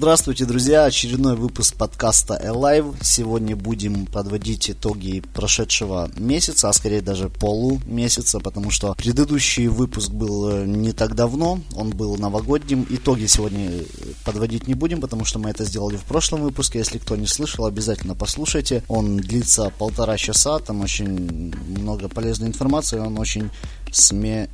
[0.00, 0.86] Здравствуйте, друзья!
[0.86, 2.96] Очередной выпуск подкаста Alive.
[3.02, 10.48] Сегодня будем подводить итоги прошедшего месяца, а скорее даже полумесяца, потому что предыдущий выпуск был
[10.48, 12.86] э, не так давно, он был новогодним.
[12.88, 13.84] Итоги сегодня э,
[14.24, 16.78] подводить не будем, потому что мы это сделали в прошлом выпуске.
[16.78, 18.82] Если кто не слышал, обязательно послушайте.
[18.88, 23.50] Он длится полтора часа, там очень много полезной информации, он очень
[23.92, 24.48] сме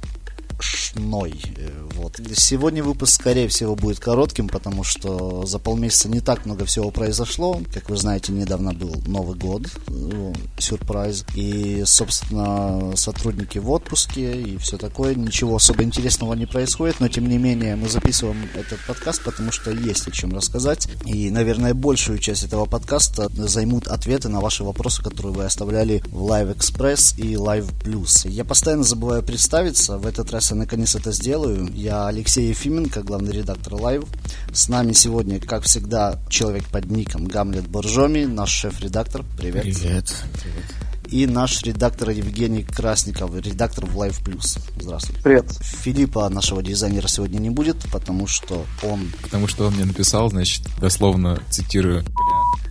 [0.59, 1.35] шной.
[1.57, 2.21] Э, вот.
[2.35, 7.61] Сегодня выпуск, скорее всего, будет коротким, потому что за полмесяца не так много всего произошло.
[7.73, 11.25] Как вы знаете, недавно был Новый год, э, сюрприз.
[11.35, 15.15] И, собственно, сотрудники в отпуске и все такое.
[15.15, 19.71] Ничего особо интересного не происходит, но, тем не менее, мы записываем этот подкаст, потому что
[19.71, 20.89] есть о чем рассказать.
[21.05, 26.23] И, наверное, большую часть этого подкаста займут ответы на ваши вопросы, которые вы оставляли в
[26.23, 28.29] Live Express и Live Plus.
[28.29, 29.99] Я постоянно забываю представиться.
[29.99, 31.71] В этот раз я наконец это сделаю.
[31.75, 34.07] Я Алексей Ефименко, главный редактор Live.
[34.53, 39.25] С нами сегодня, как всегда, человек под ником Гамлет Боржоми, наш шеф-редактор.
[39.37, 39.63] Привет.
[39.63, 40.15] Привет.
[40.43, 40.65] Привет.
[41.11, 44.59] И наш редактор Евгений Красников, редактор в Live Plus.
[44.81, 45.23] Здравствуйте.
[45.23, 45.47] Привет.
[45.61, 49.13] Филиппа, нашего дизайнера, сегодня не будет, потому что он...
[49.23, 52.05] Потому что он мне написал, значит, дословно цитирую,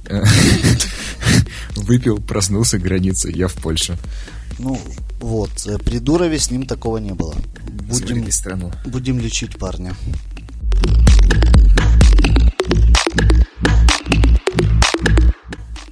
[1.76, 3.98] выпил, проснулся, границы, я в Польше.
[4.59, 4.80] Ну,
[5.20, 5.52] вот,
[5.86, 7.36] при Дурове с ним такого не было.
[7.89, 8.72] Будем, страну.
[8.86, 9.95] будем лечить парня.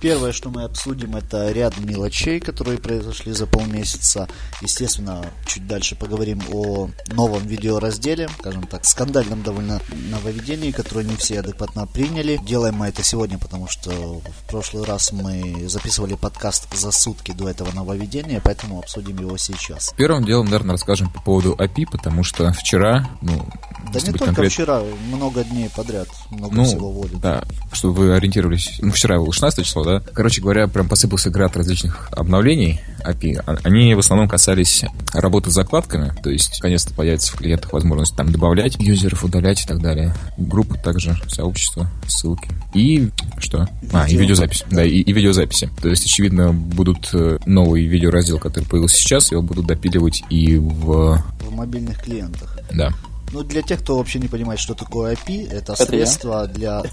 [0.03, 4.27] Первое, что мы обсудим, это ряд мелочей, которые произошли за полмесяца.
[4.61, 9.79] Естественно, чуть дальше поговорим о новом видеоразделе, скажем так, скандальном довольно
[10.11, 12.37] нововведении, которое не все адекватно приняли.
[12.45, 17.47] Делаем мы это сегодня, потому что в прошлый раз мы записывали подкаст за сутки до
[17.47, 19.93] этого нововведения, поэтому обсудим его сейчас.
[19.95, 23.47] Первым делом, наверное, расскажем по поводу API, потому что вчера, ну,
[23.93, 24.51] да не только конкрет...
[24.51, 27.21] вчера, много дней подряд, много ну, всего вводят.
[27.21, 28.79] Да, чтобы вы ориентировались.
[28.81, 29.92] Ну, вчера было 16 число, да?
[29.99, 33.41] Короче говоря, прям посыпался град различных обновлений API.
[33.45, 34.83] А, они в основном касались
[35.13, 39.67] работы с закладками, то есть, наконец-то появится в клиентах возможность там добавлять юзеров, удалять и
[39.67, 40.13] так далее.
[40.37, 42.49] Группы также, сообщества, ссылки.
[42.73, 43.09] И
[43.39, 43.67] что?
[43.81, 43.99] Видео.
[43.99, 44.63] А, и видеозапись.
[44.69, 45.69] Да, да и, и видеозаписи.
[45.81, 51.23] То есть, очевидно, будут э, новый видеораздел, который появился сейчас, его будут допиливать и в...
[51.39, 52.57] В мобильных клиентах.
[52.71, 52.93] Да.
[53.33, 56.47] Ну, для тех, кто вообще не понимает, что такое это, это средство я.
[56.47, 56.83] для...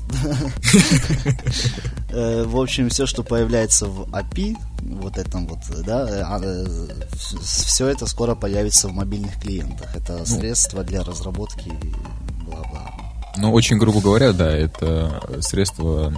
[2.12, 6.67] Э, в общем, все, что появляется в API, вот этом вот, да, а, э,
[7.41, 9.95] все это скоро появится в мобильных клиентах.
[9.95, 10.27] Это ну.
[10.27, 11.71] средство для разработки
[12.45, 13.09] бла-бла.
[13.37, 16.13] Ну, очень грубо говоря, да, это средство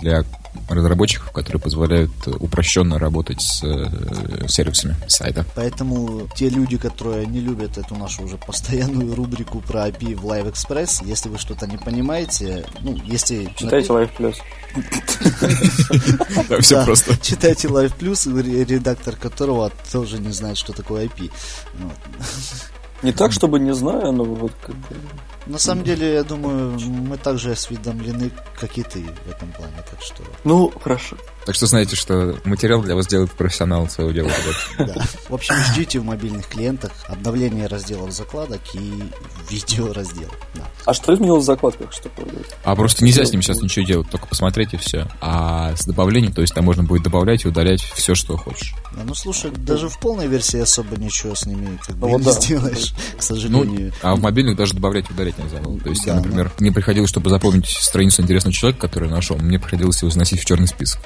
[0.00, 0.24] для
[0.68, 5.44] разработчиков, которые позволяют упрощенно работать с э, сервисами сайта.
[5.54, 10.52] Поэтому те люди, которые не любят эту нашу уже постоянную рубрику про API в Live
[10.52, 13.52] Express, если вы что-то не понимаете, ну, если...
[13.56, 14.36] Читайте Live Plus.
[16.48, 17.16] Да, все просто.
[17.18, 21.30] Читайте Live Plus, редактор которого тоже не знает, что такое IP.
[23.06, 24.96] Не так, чтобы не знаю, но вот как бы...
[25.46, 30.02] На самом деле, я думаю, мы также осведомлены, как и ты в этом плане, так
[30.02, 30.24] что...
[30.42, 31.16] Ну, хорошо.
[31.46, 34.30] Так что знаете, что материал для вас делает профессионал своего дела.
[34.78, 35.02] Да.
[35.28, 39.02] В общем, ждите в мобильных клиентах обновление разделов закладок и
[39.48, 40.28] видео раздел.
[40.84, 41.92] А что изменилось в закладках?
[41.92, 42.10] Что
[42.64, 45.08] а просто нельзя с ним сейчас ничего делать, только посмотреть и все.
[45.20, 48.74] А с добавлением, то есть там можно будет добавлять и удалять все, что хочешь.
[48.92, 53.22] Ну, слушай, даже в полной версии особо ничего с ними как бы не сделаешь, к
[53.22, 53.92] сожалению.
[54.02, 55.78] Ну, а в мобильных даже добавлять и удалять нельзя было.
[55.78, 60.10] То есть, например, мне приходилось, чтобы запомнить страницу интересного человека, который нашел, мне приходилось его
[60.10, 61.00] заносить в черный список.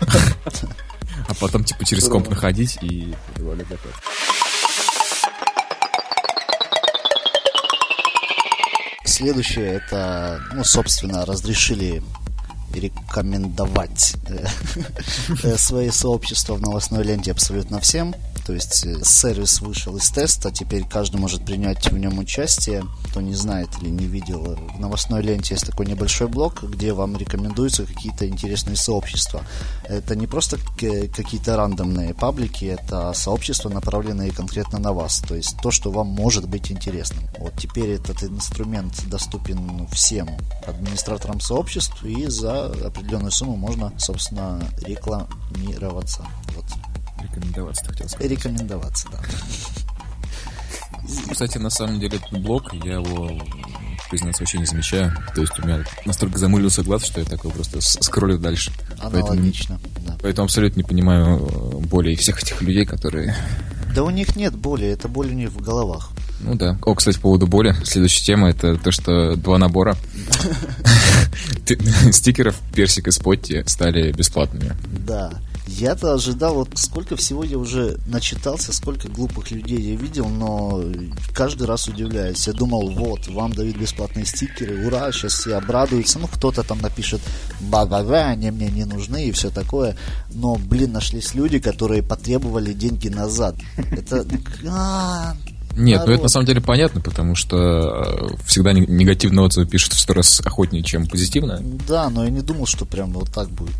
[0.00, 3.14] А потом, типа, через комп находить и
[9.04, 12.02] Следующее это, ну, собственно, разрешили
[12.74, 14.14] рекомендовать
[15.42, 18.14] э, свои сообщества в новостной ленте абсолютно всем.
[18.46, 22.84] То есть э, сервис вышел из теста, теперь каждый может принять в нем участие.
[23.04, 27.16] Кто не знает или не видел, в новостной ленте есть такой небольшой блок, где вам
[27.16, 29.44] рекомендуются какие-то интересные сообщества.
[29.84, 35.22] Это не просто какие-то рандомные паблики, это сообщества, направленные конкретно на вас.
[35.26, 37.24] То есть то, что вам может быть интересным.
[37.38, 40.28] Вот теперь этот инструмент доступен всем
[40.66, 46.24] администраторам сообществ, и за определенную сумму можно, собственно, рекламироваться.
[46.54, 46.64] Вот.
[47.22, 48.30] Рекомендоваться, ты хотел сказать.
[48.30, 49.20] Рекомендоваться, да.
[51.30, 53.30] Кстати, на самом деле этот блок, я его,
[54.10, 55.12] признаться, вообще не замечаю.
[55.34, 58.72] То есть у меня настолько замылился глаз, что я такой просто скроллю дальше.
[58.98, 60.16] Аналогично, поэтому, да.
[60.22, 63.34] Поэтому абсолютно не понимаю э, боли всех этих людей, которые...
[63.94, 66.10] Да у них нет боли, это боль у них в головах.
[66.40, 66.78] Ну да.
[66.82, 67.74] О, кстати, по поводу боли.
[67.84, 69.96] Следующая тема это то, что два набора.
[72.12, 74.72] стикеров Персик и Спотти стали бесплатными.
[75.06, 75.32] Да.
[75.66, 80.82] Я-то ожидал, вот сколько всего я уже начитался, сколько глупых людей я видел, но
[81.32, 82.46] каждый раз удивляюсь.
[82.48, 86.18] Я думал, вот, вам дают бесплатные стикеры, ура, сейчас все обрадуются.
[86.18, 87.20] Ну, кто-то там напишет,
[87.60, 89.96] ба-ба-ба, они мне не нужны и все такое.
[90.32, 93.54] Но, блин, нашлись люди, которые потребовали деньги назад.
[93.76, 94.26] Это...
[95.76, 96.08] Нет, народ.
[96.08, 100.14] ну это на самом деле понятно, потому что э, всегда негативные отзывы пишут в сто
[100.14, 101.60] раз охотнее, чем позитивно.
[101.86, 103.74] Да, но я не думал, что прям вот так будет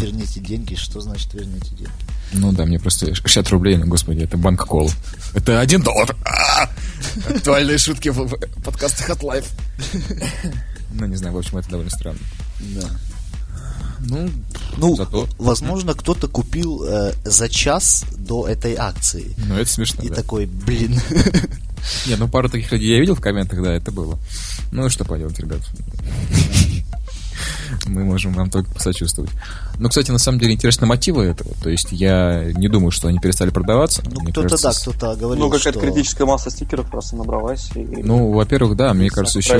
[0.00, 0.74] верните деньги.
[0.74, 1.92] Что значит верните деньги?
[2.32, 4.90] Ну да, мне просто 60 рублей, ну господи, это банк кол.
[5.34, 6.16] Это один доллар.
[6.24, 6.68] А!
[7.28, 8.28] Актуальные шутки в
[8.62, 9.46] подкастах от Life.
[10.92, 12.18] Ну, не знаю, в общем, это довольно странно.
[12.58, 12.88] Да.
[14.08, 14.30] Ну,
[14.76, 15.28] ну Зато...
[15.38, 19.34] возможно, кто-то купил э, за час до этой акции.
[19.48, 20.02] Ну, это смешно.
[20.02, 20.14] И да.
[20.16, 21.00] такой, блин.
[22.06, 24.18] Не, ну пару таких людей я видел в комментах, да, это было.
[24.70, 25.60] Ну, что поделать, ребят
[27.86, 29.30] мы можем вам только посочувствовать.
[29.78, 31.52] Но, кстати, на самом деле интересны мотивы этого.
[31.62, 34.02] То есть я не думаю, что они перестали продаваться.
[34.04, 35.80] Ну, кто-то кажется, да, кто-то говорил, Ну, какая-то что...
[35.80, 37.70] критическая масса стикеров просто набралась.
[37.74, 38.02] И...
[38.02, 39.58] Ну, во-первых, да, мне кажется, еще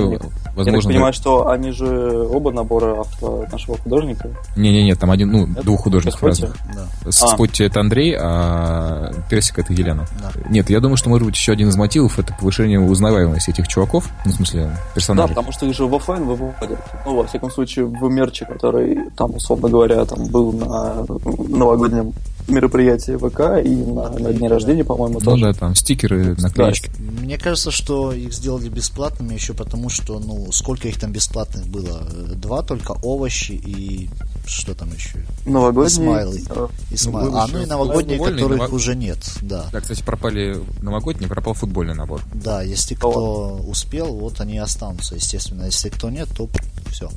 [0.55, 0.71] возможно...
[0.71, 4.31] Я так понимаю, что они же оба набора автора нашего художника.
[4.57, 6.57] Не-не-не, там один, ну, это двух художников разных.
[6.75, 7.11] Да.
[7.11, 7.67] Спотти а.
[7.67, 10.07] это Андрей, а Персик это Елена.
[10.21, 10.33] Да.
[10.51, 14.09] Нет, я думаю, что, может быть, еще один из мотивов это повышение узнаваемости этих чуваков,
[14.25, 15.29] ну, в смысле, персонажей.
[15.29, 16.79] Да, потому что их же в офлайн выводят.
[17.07, 21.05] Ну, во всяком случае, в мерче, который там, условно говоря, там был на
[21.49, 22.13] новогоднем
[22.51, 25.47] мероприятии ВК и на, на дне рождения, по-моему, ну, тоже.
[25.47, 26.91] Ну да, там стикеры, наклеечки.
[26.99, 27.23] Да.
[27.23, 32.01] Мне кажется, что их сделали бесплатными еще потому, что, ну, сколько их там бесплатных было?
[32.35, 34.11] Два только овощи и
[34.47, 35.25] что там еще?
[35.47, 35.87] Новогодние.
[35.87, 36.43] И смайлы.
[36.51, 37.39] А, и смайлы.
[37.39, 38.73] А, ну и новогодние, которых новог...
[38.73, 39.67] уже нет, да.
[39.73, 42.23] Да, кстати, пропали новогодние, пропал футбольный набор.
[42.35, 45.65] Да, если кто успел, вот они останутся, естественно.
[45.65, 46.49] Если кто нет, то
[46.91, 47.11] все.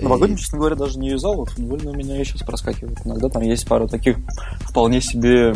[0.00, 2.98] Новогодний, честно говоря, даже не юзал, вот футбольный у меня и сейчас проскакивает.
[3.04, 4.16] Иногда там есть пара таких
[4.60, 5.54] вполне себе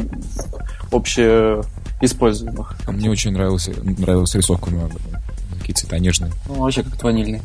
[0.93, 1.62] общее
[2.00, 2.77] используемых.
[2.87, 4.88] А мне очень нравился, нравилась рисовка на
[5.59, 6.33] какие цвета нежные.
[6.49, 7.43] Ну, вообще как ванильный.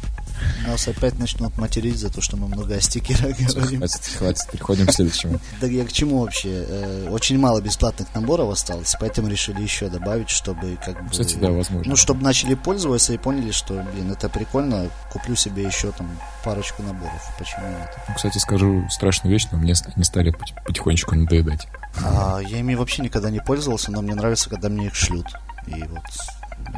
[0.67, 3.79] Нас опять начнут материть за то, что мы много о стикерах говорим.
[3.79, 5.39] Хватит, хватит, переходим к следующему.
[5.61, 6.65] Да я к чему вообще?
[6.67, 11.09] Э, очень мало бесплатных наборов осталось, поэтому решили еще добавить, чтобы как бы...
[11.09, 11.89] Кстати, да, возможно.
[11.89, 16.09] Ну, чтобы начали пользоваться и поняли, что, блин, это прикольно, куплю себе еще там
[16.43, 17.21] парочку наборов.
[17.37, 17.89] Почему нет?
[18.07, 20.33] Ну, кстати, скажу страшную вещь, но мне они стали
[20.65, 21.67] потихонечку надоедать.
[22.03, 25.27] А, я ими вообще никогда не пользовался, но мне нравится, когда мне их шлют.
[25.67, 26.03] И вот.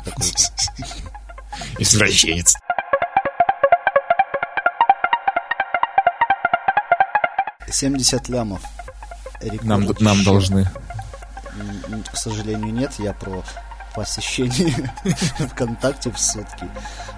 [1.80, 2.56] Извращенец.
[7.74, 8.62] 70 лямов.
[9.64, 10.68] нам, нам должны.
[12.12, 12.94] К сожалению, нет.
[13.00, 13.44] Я про
[13.96, 14.92] посещение
[15.52, 16.68] ВКонтакте в сутки.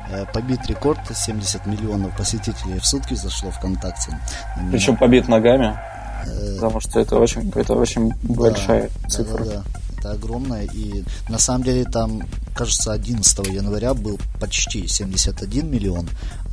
[0.09, 4.19] Э, побит рекорд 70 миллионов посетителей в сутки зашло ВКонтакте.
[4.71, 5.79] Причем побит ногами.
[6.25, 9.63] Э, потому что это очень, это очень большая цифра.
[10.05, 10.65] Это огромное.
[10.65, 12.21] И на самом деле там,
[12.53, 16.07] кажется, 11 января был почти 71 миллион,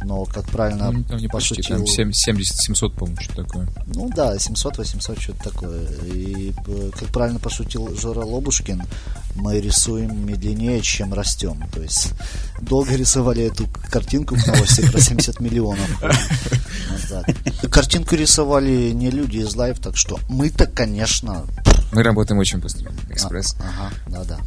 [0.05, 1.81] но, как правильно ну, там не пошутил...
[1.81, 3.69] Почти, там 70-700, по-моему, что такое.
[3.95, 5.87] Ну да, 700-800, что-то такое.
[6.07, 8.83] И, э, как правильно пошутил Жора Лобушкин,
[9.35, 11.63] мы рисуем медленнее, чем растем.
[11.75, 12.13] То есть
[12.63, 16.03] долго рисовали эту картинку в новости про 70 миллионов.
[17.71, 21.45] Картинку рисовали не люди из Live, так что мы-то, конечно,
[21.93, 22.91] мы работаем очень быстро.
[23.13, 23.57] Экспресс.
[23.61, 24.39] А, ага, да-да.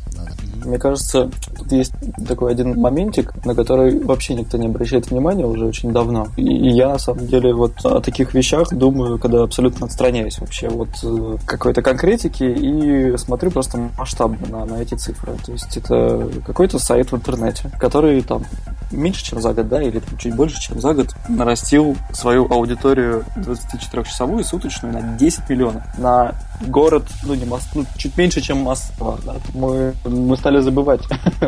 [0.66, 1.94] Мне кажется, тут есть
[2.28, 6.28] такой один моментик, на который вообще никто не обращает внимания уже очень давно.
[6.38, 10.68] И, и я, на самом деле, вот о таких вещах думаю, когда абсолютно отстраняюсь вообще
[10.68, 15.34] от э, какой-то конкретики и смотрю просто масштабно на, на эти цифры.
[15.46, 18.44] То есть это какой-то сайт в интернете, который там
[18.92, 23.26] меньше, чем за год, да, или там, чуть больше, чем за год, нарастил свою аудиторию
[23.36, 25.84] 24-часовую суточную на 10 миллионов.
[25.98, 29.18] На город, ну, не Москва, ну, чуть меньше, чем Москва.
[29.26, 29.36] Да.
[29.54, 31.02] Мы, мы стали забывать,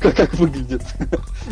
[0.00, 0.82] как выглядят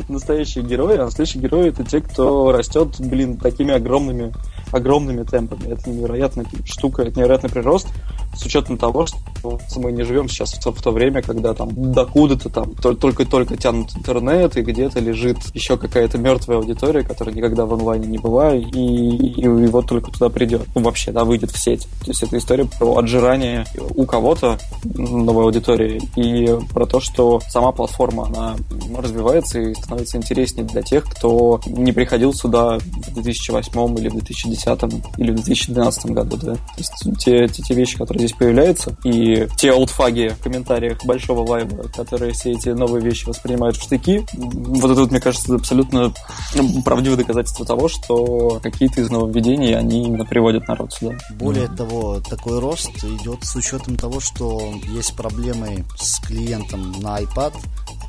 [0.09, 0.97] настоящие герои.
[0.97, 4.33] А настоящие герои это те, кто растет, блин, такими огромными,
[4.73, 5.73] огромными темпами.
[5.73, 7.88] Это невероятная штука, это невероятный прирост
[8.37, 12.75] с учетом того, что мы не живем сейчас в то, время, когда там докуда-то там
[12.75, 18.19] только-только тянут интернет, и где-то лежит еще какая-то мертвая аудитория, которая никогда в онлайне не
[18.19, 20.67] была, и, и, и вот только туда придет.
[20.75, 21.87] Ну, вообще, да, выйдет в сеть.
[22.00, 27.73] То есть это история про отжирание у кого-то новой аудитории и про то, что сама
[27.73, 28.57] платформа, она
[28.97, 34.83] развивается и становится интереснее для тех, кто не приходил сюда в 2008 или в 2010
[35.19, 36.55] или в 2012 году, да.
[36.55, 41.47] То есть те, те, те вещи, которые здесь появляется, и те олдфаги в комментариях большого
[41.47, 46.12] лайва, которые все эти новые вещи воспринимают в штыки, вот это, мне кажется, абсолютно
[46.85, 51.16] правдивое доказательство того, что какие-то из нововведений, они именно приводят народ сюда.
[51.30, 51.76] Более mm.
[51.76, 57.54] того, такой рост идет с учетом того, что есть проблемы с клиентом на iPad,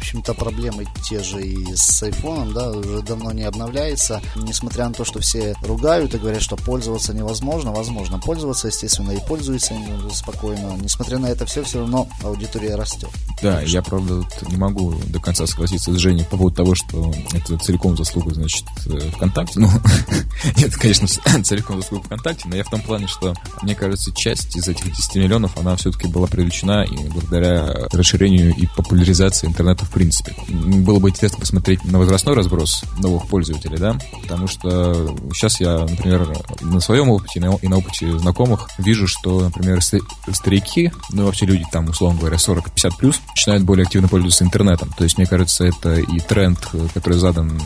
[0.07, 4.21] общем-то, проблемы те же и с айфоном, да, уже давно не обновляется.
[4.37, 9.19] Несмотря на то, что все ругают и говорят, что пользоваться невозможно, возможно пользоваться, естественно, и
[9.27, 9.73] пользуются
[10.13, 10.77] спокойно.
[10.81, 13.09] Несмотря на это все, все равно аудитория растет.
[13.41, 17.57] Да, я, правда, не могу до конца согласиться с Женей по поводу того, что это
[17.57, 19.59] целиком заслуга, значит, э, ВКонтакте.
[19.59, 19.69] Ну,
[20.57, 21.07] нет, конечно,
[21.43, 25.15] целиком заслуга ВКонтакте, но я в том плане, что, мне кажется, часть из этих 10
[25.15, 30.35] миллионов, она все-таки была привлечена и благодаря расширению и популяризации интернета в принципе.
[30.47, 36.37] Было бы интересно посмотреть на возрастной разброс новых пользователей, да, потому что сейчас я, например,
[36.61, 41.89] на своем опыте и на опыте знакомых вижу, что, например, старики, ну вообще люди там,
[41.89, 44.93] условно говоря, 40-50 плюс, начинают более активно пользоваться интернетом.
[44.97, 46.59] То есть, мне кажется, это и тренд,
[46.93, 47.59] который задан,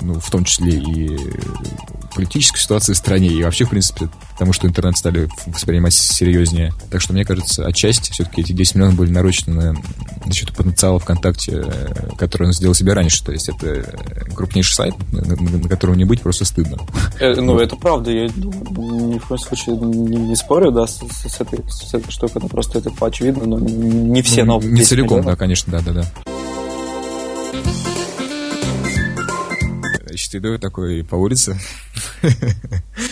[0.00, 1.18] ну, в том числе и
[2.14, 4.08] политической ситуации в стране, и вообще, в принципе,
[4.38, 6.72] тому, что интернет стали воспринимать серьезнее.
[6.90, 9.76] Так что, мне кажется, отчасти все-таки эти 10 миллионов были нарощены
[10.24, 11.57] за счет потенциала ВКонтакте,
[12.16, 13.24] который он сделал себе раньше.
[13.24, 13.84] То есть это
[14.34, 16.78] крупнейший сайт, на, на, котором не быть просто стыдно.
[17.20, 17.62] Э, ну, вот.
[17.62, 18.10] это правда.
[18.10, 22.42] Я ни в коем случае не, не спорю, да, с, с, этой, с этой штукой.
[22.42, 24.72] Это просто это очевидно, но не все ну, новые.
[24.72, 25.26] Не целиком, миллионов.
[25.26, 26.04] да, конечно, да-да-да.
[30.06, 31.58] Значит, иду такой по улице.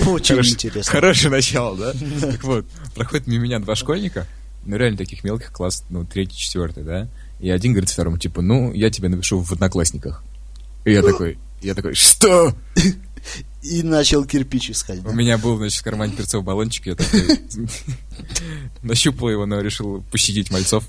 [0.06, 0.92] Очень интересно.
[0.92, 1.92] Хорошее начало, да?
[2.20, 4.26] Так вот, проходит мимо меня два школьника,
[4.64, 7.08] ну, реально таких мелких, класс, ну, третий, четвертый, да?
[7.40, 10.22] И один говорит второму, типа, ну, я тебе напишу в Одноклассниках.
[10.84, 12.54] И я такой, я такой, что?
[13.62, 15.02] И начал кирпич искать.
[15.02, 15.10] Да?
[15.10, 17.22] У меня был, значит, в кармане перцовый баллончик, я такой
[18.82, 20.84] нащупал его, но решил пощадить мальцов.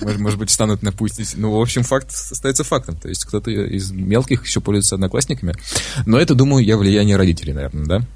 [0.00, 1.12] Может, может быть, станут на путь.
[1.34, 2.96] Ну, в общем, факт остается фактом.
[2.96, 5.54] То есть кто-то из мелких еще пользуется одноклассниками.
[6.06, 8.06] Но это, думаю, я влияние родителей, наверное, да?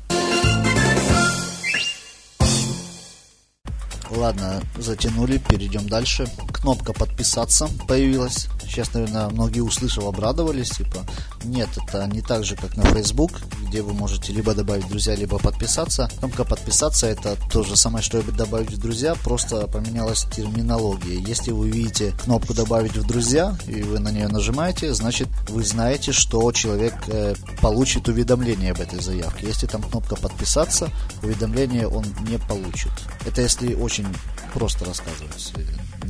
[4.24, 6.26] Ладно, затянули, перейдем дальше.
[6.50, 8.48] Кнопка подписаться появилась.
[8.74, 10.70] Сейчас, наверное, многие услышав, обрадовались.
[10.70, 11.06] Типа,
[11.44, 13.30] нет, это не так же, как на Facebook,
[13.68, 16.10] где вы можете либо добавить друзья, либо подписаться.
[16.18, 21.20] Кнопка подписаться это то же самое, что и добавить в друзья, просто поменялась терминология.
[21.20, 26.10] Если вы видите кнопку добавить в друзья, и вы на нее нажимаете, значит вы знаете,
[26.10, 29.46] что человек э, получит уведомление об этой заявке.
[29.46, 30.90] Если там кнопка подписаться,
[31.22, 32.90] уведомление он не получит.
[33.24, 34.08] Это если очень
[34.52, 35.52] просто рассказывать.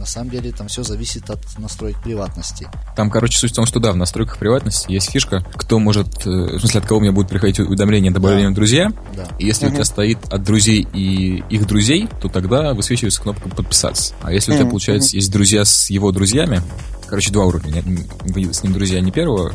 [0.04, 2.68] На самом деле там все зависит от настроек приватности.
[2.94, 6.28] Там, короче, суть в том, что да, в настройках приватности есть фишка, кто может, э,
[6.28, 8.50] в смысле, от кого мне будет приходить уведомление о добавлении да.
[8.50, 8.92] в друзья.
[9.16, 9.28] Да.
[9.38, 9.72] И если угу.
[9.72, 14.12] у тебя стоит от друзей и их друзей, то тогда высвечивается кнопка подписаться.
[14.20, 16.60] А если у тебя, получается, есть друзья с его друзьями,
[17.06, 17.82] короче, два уровня,
[18.24, 19.54] вы с ним друзья не первого,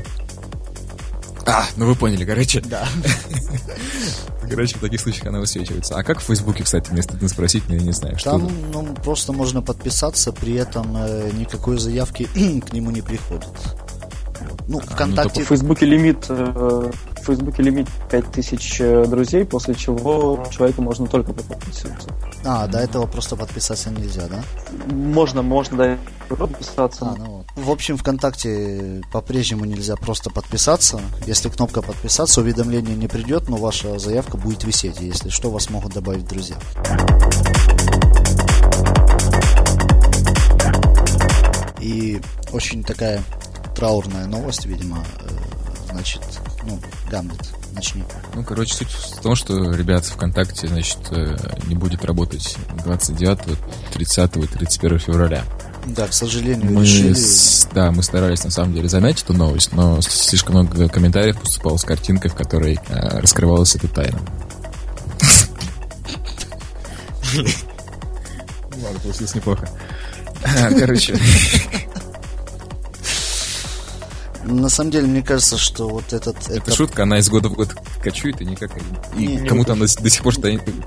[1.49, 2.61] а, ну вы поняли, короче.
[2.61, 2.87] Да.
[4.49, 5.95] Короче, в таких случаях она высвечивается.
[5.95, 8.17] А как в Фейсбуке, кстати, мне стыдно спросить, но я не знаю.
[8.23, 8.55] Там, что...
[8.73, 12.23] ну, просто можно подписаться, при этом э, никакой заявки
[12.67, 13.49] к нему не приходит.
[14.67, 15.39] Ну, ВКонтакте...
[15.39, 16.91] Ну, в Фейсбуке лимит, э,
[17.21, 22.09] в Фейсбуке лимит 5000 э, друзей, после чего человеку можно только подписываться.
[22.45, 24.43] А, до этого просто подписаться нельзя, да?
[24.93, 27.05] Можно, можно до этого подписаться.
[27.05, 27.45] А, ну вот.
[27.55, 31.01] В общем, ВКонтакте по-прежнему нельзя просто подписаться.
[31.25, 35.01] Если кнопка подписаться, уведомление не придет, но ваша заявка будет висеть.
[35.01, 36.57] Если что, вас могут добавить друзья.
[41.81, 43.23] И очень такая
[43.79, 45.29] траурная новость, видимо, э,
[45.91, 46.21] значит,
[46.65, 46.77] ну,
[47.09, 47.39] Гамлет,
[47.71, 48.03] начни.
[48.35, 53.39] Ну, короче, суть в том, что, ребят, ВКонтакте, значит, э, не будет работать 29,
[53.93, 55.45] 30 и 31 февраля.
[55.85, 57.15] Да, к сожалению, мы, решили...
[57.73, 61.85] Да, мы старались, на самом деле, заметить эту новость, но слишком много комментариев поступало с
[61.85, 64.19] картинкой, в которой э, раскрывалась эта тайна.
[68.83, 69.69] Ладно, получилось неплохо.
[70.77, 71.17] Короче.
[74.49, 76.37] На самом деле, мне кажется, что вот этот...
[76.49, 76.75] Это, это...
[76.75, 78.71] шутка, она из года в год кочует, и никак...
[79.15, 80.33] И не, кому-то она до сих пор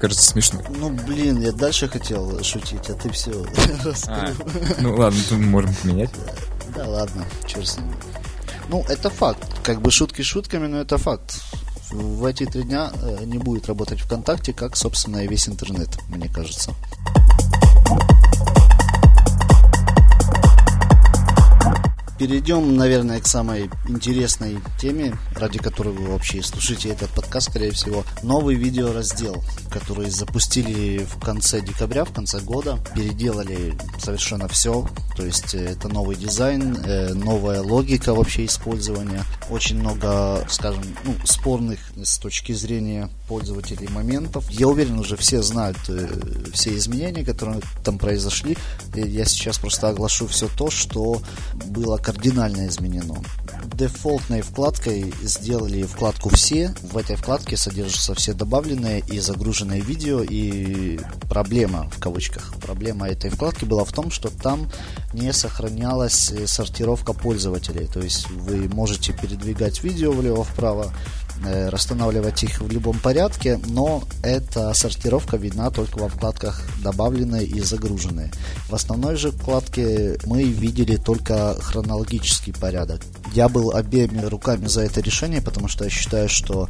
[0.01, 0.65] кажется смешной.
[0.77, 3.31] Ну, блин, я дальше хотел шутить, а ты все
[4.09, 4.33] а,
[4.81, 6.11] Ну, ладно, мы можем поменять.
[6.75, 7.95] Да, ладно, черт с ним.
[8.69, 9.47] Ну, это факт.
[9.63, 11.41] Как бы шутки шутками, но это факт.
[11.91, 16.29] В эти три дня э, не будет работать ВКонтакте, как, собственно, и весь интернет, мне
[16.29, 16.73] кажется.
[22.23, 28.05] Перейдем, наверное, к самой интересной теме, ради которой вы вообще слушаете этот подкаст, скорее всего.
[28.23, 32.79] Новый видеораздел, который запустили в конце декабря, в конце года.
[32.95, 34.87] Переделали совершенно все.
[35.17, 39.25] То есть э, это новый дизайн, э, новая логика вообще использования.
[39.51, 44.49] Очень много, скажем, ну, спорных с точки зрения пользователей моментов.
[44.49, 46.09] Я уверен, уже все знают э,
[46.53, 48.57] все изменения, которые там произошли.
[48.95, 51.21] Я сейчас просто оглашу все то, что
[51.67, 53.17] было кардинально изменено.
[53.75, 56.75] Дефолтной вкладкой сделали вкладку «Все».
[56.83, 60.23] В этой вкладке содержатся все добавленные и загруженные видео.
[60.23, 64.71] И проблема, в кавычках, проблема этой вкладки была в том, что там
[65.15, 67.87] не сохранялась сортировка пользователей.
[67.87, 74.73] То есть вы можете передвигать видео влево-вправо, Э, расстанавливать их в любом порядке, но эта
[74.75, 78.31] сортировка видна только во вкладках добавленные и загруженные.
[78.69, 83.03] В основной же вкладке мы видели только хронологический порядок.
[83.35, 86.69] Я был обеими руками за это решение, потому что я считаю, что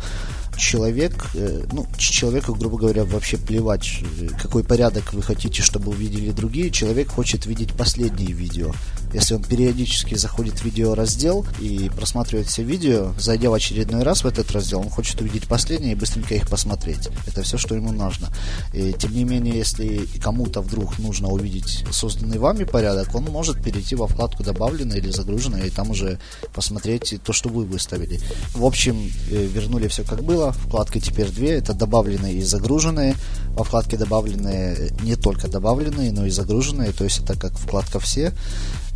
[0.57, 6.31] человек, э, ну, человеку, грубо говоря, вообще плевать, э, какой порядок вы хотите, чтобы увидели
[6.31, 6.71] другие.
[6.71, 8.73] Человек хочет видеть последние видео.
[9.13, 14.27] Если он периодически заходит в видеораздел и просматривает все видео, зайдя в очередной раз в
[14.27, 17.09] этот раздел, он хочет увидеть последние и быстренько их посмотреть.
[17.27, 18.29] Это все, что ему нужно.
[18.73, 23.95] И, тем не менее, если кому-то вдруг нужно увидеть созданный вами порядок, он может перейти
[23.95, 26.19] во вкладку «Добавлено» или «Загружено» и там уже
[26.55, 28.19] посмотреть то, что вы выставили.
[28.55, 30.42] В общем, э, вернули все как было.
[30.51, 31.53] Вкладки теперь две.
[31.53, 33.15] Это добавленные и загруженные.
[33.55, 36.93] Во вкладке добавленные не только добавленные, но и загруженные.
[36.93, 38.33] То есть это как вкладка «Все».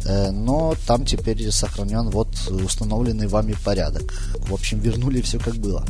[0.07, 4.13] Э, но там теперь сохранен вот установленный вами порядок.
[4.49, 5.85] В общем, вернули все как было.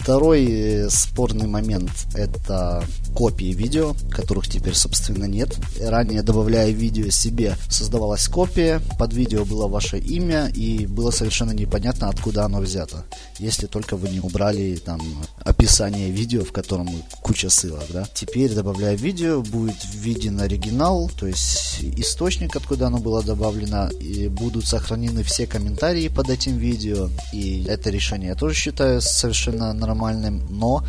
[0.00, 5.56] Второй э, спорный момент это копии видео, которых теперь, собственно, нет.
[5.80, 12.08] Ранее, добавляя видео себе, создавалась копия, под видео было ваше имя, и было совершенно непонятно,
[12.08, 13.04] откуда оно взято.
[13.38, 15.00] Если только вы не убрали там
[15.44, 16.88] описание видео, в котором
[17.22, 18.06] куча ссылок, да.
[18.14, 23.61] Теперь, добавляя видео, будет виден оригинал, то есть источник, откуда оно было добавлено,
[24.00, 29.72] и будут сохранены все комментарии под этим видео, и это решение я тоже считаю совершенно
[29.72, 30.84] нормальным, но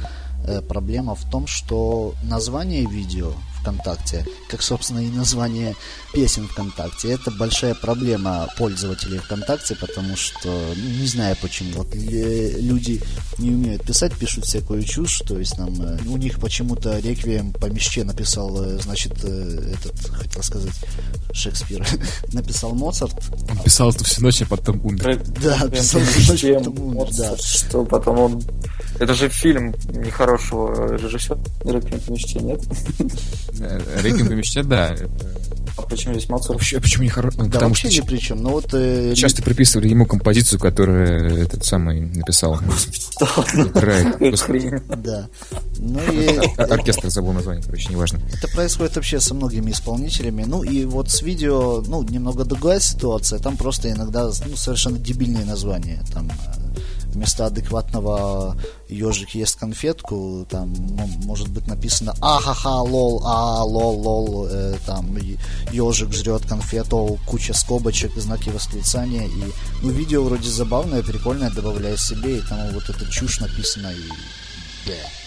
[0.46, 5.76] Э, проблема в том, что название видео ВКонтакте, как, собственно, и название
[6.13, 13.02] песен ВКонтакте, это большая проблема пользователей ВКонтакте, потому что, ну, не знаю почему, вот люди
[13.38, 17.67] не умеют писать, пишут всякую чушь, то есть там э, у них почему-то реквием по
[17.67, 20.73] мечте написал, э, значит, этот, хотел сказать,
[21.32, 21.88] Шекспир,
[22.34, 23.15] написал Моцарт.
[23.49, 25.21] Он писал это всю ночь, а потом умер.
[25.41, 27.38] Да, писал всю ночь, а потом умер, да.
[27.38, 28.43] Что потом он
[28.99, 31.38] это же фильм нехорошего режиссера.
[31.63, 32.62] Реквием по мечте, нет?
[34.02, 34.96] Реквием по мечте, да.
[35.76, 36.54] А почему здесь Моцарт?
[36.54, 37.38] Вообще, почему не хорошо?
[37.39, 38.44] Ну, да, потому вообще что ни при чем.
[38.44, 39.46] Но вот, э, часто ли...
[39.46, 42.60] приписывали ему композицию, которую этот самый написал.
[44.98, 45.28] Да.
[45.80, 46.28] Ну и...
[46.58, 48.20] Оркестр забыл название, короче, неважно.
[48.34, 50.44] Это происходит вообще со многими исполнителями.
[50.44, 53.39] Ну и вот с видео, ну, немного другая ситуация.
[53.39, 56.04] Там просто иногда ну, совершенно дебильные названия.
[56.13, 56.30] Там
[57.13, 58.58] вместо адекватного
[58.89, 65.17] ежик ест конфетку, там ну, может быть написано ахаха, lol, а, lol, lol, э, там
[65.71, 69.43] ежик жрет конфету, куча скобочек, знаки восклицания, и
[69.82, 74.89] ну видео вроде забавное, прикольное, добавляю себе, и там вот эта чушь написана, и...
[74.89, 75.23] Yeah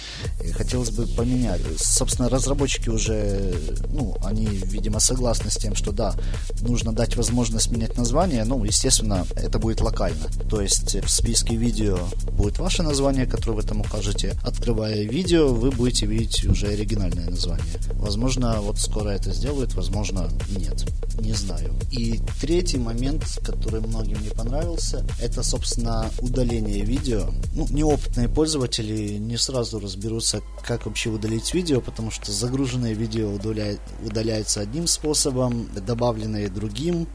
[0.55, 1.61] хотелось бы поменять.
[1.79, 3.55] Собственно, разработчики уже,
[3.90, 6.14] ну, они, видимо, согласны с тем, что да,
[6.61, 10.26] нужно дать возможность менять название, ну, естественно, это будет локально.
[10.48, 11.98] То есть в списке видео
[12.33, 14.35] будет ваше название, которое вы там укажете.
[14.42, 17.66] Открывая видео, вы будете видеть уже оригинальное название.
[17.94, 20.87] Возможно, вот скоро это сделают, возможно, нет.
[21.20, 21.72] Не знаю.
[21.90, 27.31] И третий момент, который многим не понравился, это, собственно, удаление видео.
[27.55, 33.81] Ну, неопытные пользователи не сразу разберутся, как вообще удалить видео, потому что загруженное видео удаляет,
[34.05, 37.09] удаляется одним способом, добавленное другим.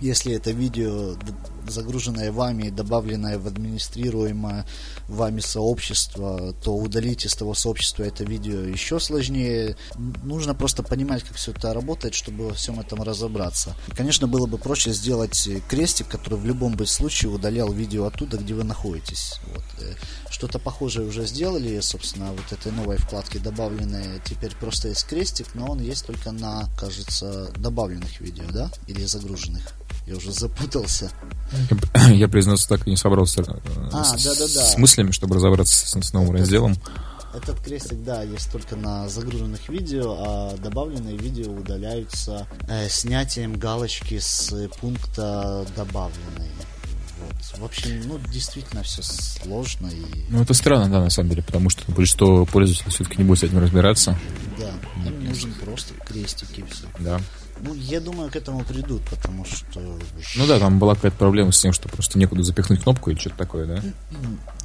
[0.00, 1.16] Если это видео
[1.70, 4.66] загруженное вами, добавленное в администрируемое
[5.08, 9.76] вами сообщество, то удалить из того сообщества это видео еще сложнее.
[10.22, 13.74] Нужно просто понимать, как все это работает, чтобы во всем этом разобраться.
[13.88, 18.36] И, конечно, было бы проще сделать крестик, который в любом бы случае удалял видео оттуда,
[18.38, 19.40] где вы находитесь.
[19.54, 19.64] Вот.
[19.80, 19.94] Э,
[20.30, 25.66] что-то похожее уже сделали, собственно, вот этой новой вкладке добавленной теперь просто есть крестик, но
[25.66, 28.70] он есть только на, кажется, добавленных видео, да?
[28.86, 29.72] Или загруженных.
[30.06, 31.10] Я уже запутался.
[32.12, 33.42] Я, признаться, так и не собрался
[33.92, 34.66] а, с, да, да, да.
[34.66, 36.76] с мыслями, чтобы разобраться с, с новым разделом.
[37.34, 44.18] Этот крестик, да, есть только на загруженных видео, а добавленные видео удаляются э, снятием галочки
[44.18, 46.50] с пункта добавленные.
[47.18, 47.60] Вот.
[47.60, 50.24] В общем, ну, действительно все сложно и...
[50.30, 53.42] Ну, это странно, да, на самом деле, потому что большинство пользователей все-таки не будет с
[53.44, 54.18] этим разбираться.
[54.58, 54.70] Да,
[55.06, 56.84] им нужен просто крестик и все.
[56.98, 57.20] Да.
[57.60, 59.80] Ну, я думаю, к этому придут, потому что...
[60.36, 63.36] Ну да, там была какая-то проблема с тем, что просто некуда запихнуть кнопку или что-то
[63.36, 63.82] такое, да?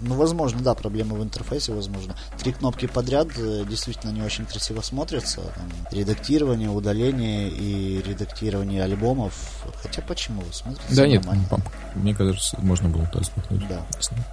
[0.01, 2.15] Ну, возможно, да, проблема в интерфейсе, возможно.
[2.39, 5.41] Три кнопки подряд э, действительно не очень красиво смотрятся.
[5.41, 9.34] Там, редактирование, удаление и редактирование альбомов.
[9.82, 10.41] Хотя почему?
[10.51, 11.63] Смотрится Да нет, нормально.
[11.95, 13.67] мне кажется, можно было туда запихнуть.
[13.67, 13.86] Да.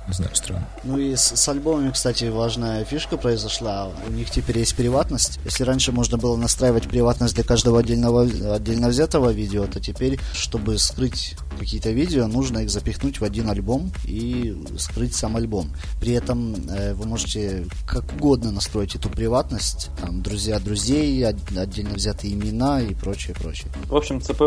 [0.08, 0.66] Не знаю, странно.
[0.84, 3.90] Ну и с, с альбомами, кстати, важная фишка произошла.
[4.06, 5.38] У них теперь есть приватность.
[5.44, 10.78] Если раньше можно было настраивать приватность для каждого отдельного, отдельно взятого видео, то теперь, чтобы
[10.78, 15.70] скрыть какие-то видео, нужно их запихнуть в один альбом и скрыть сам альбом.
[16.00, 19.90] При этом э, вы можете как угодно настроить эту приватность.
[20.00, 23.68] Там, друзья друзей, от- отдельно взятые имена и прочее, прочее.
[23.87, 24.42] В общем, ЦП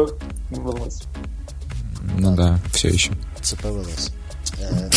[0.49, 1.03] вылаз.
[2.17, 3.11] Ну да, все еще.
[3.41, 4.11] ЦПВЛС.
[4.59, 4.89] Э,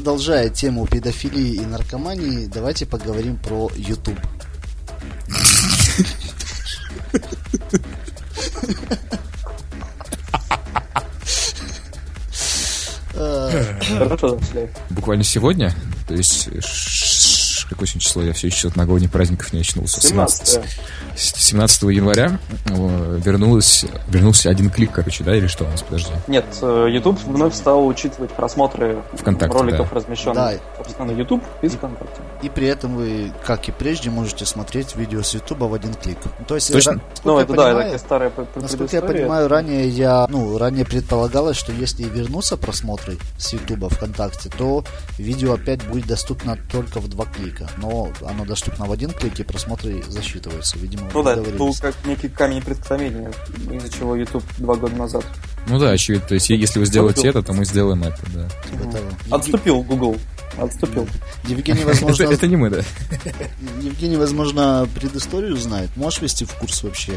[0.00, 4.18] Продолжая тему педофилии и наркомании, давайте поговорим про YouTube.
[13.98, 14.70] Хорошо зашли.
[14.88, 15.74] Буквально сегодня,
[16.08, 16.48] то есть
[17.68, 20.00] какое сегодня число, я все еще от новогодних праздников не очнулся.
[20.00, 20.60] 17 С
[21.20, 26.12] 17 января э, вернулась, вернулся один клик, короче, да, или что у нас, подожди.
[26.26, 29.96] Нет, э, YouTube вновь стал учитывать просмотры Вконтакте, роликов, да.
[29.96, 30.52] размещенных, Да.
[30.78, 32.20] собственно, на YouTube и ВКонтакте.
[32.42, 36.18] И при этом вы, как и прежде, можете смотреть видео с YouTube в один клик.
[36.48, 36.92] То есть, Точно?
[36.92, 40.26] ра- Ну, насколько я это да, это понимаю, такая старая Насколько я понимаю, ранее я,
[40.28, 44.84] ну, ранее предполагалось, что если вернутся просмотры с Ютуба ВКонтакте, то
[45.18, 47.68] видео опять будет доступно только в два клика.
[47.76, 50.78] Но оно доступно в один клик, и просмотры засчитываются.
[50.78, 53.32] Видимо, Ну да, это был как некий камень преткновения,
[53.70, 55.24] из-за чего YouTube два года назад
[55.68, 57.40] Ну да, очевидно, то есть если вы сделаете Отступил.
[57.40, 58.48] это, то мы сделаем это, да.
[58.70, 59.06] Типа того.
[59.30, 60.16] отступил Google.
[60.56, 61.06] Отступил.
[61.44, 62.82] Евгений, возможно, Это, это не мы, да.
[63.80, 65.90] Евгений, возможно, предысторию знает.
[65.96, 67.12] Можешь вести в курс вообще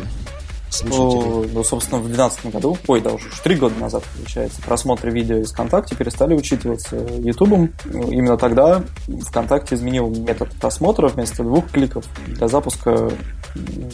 [0.84, 5.52] Ну, собственно, в 2012 году, ой, да, уже три года назад, получается, просмотры видео из
[5.52, 7.74] ВКонтакте перестали учитываться Ютубом.
[7.86, 12.06] Ну, Именно тогда ВКонтакте изменил метод просмотра вместо двух кликов.
[12.28, 13.12] Для запуска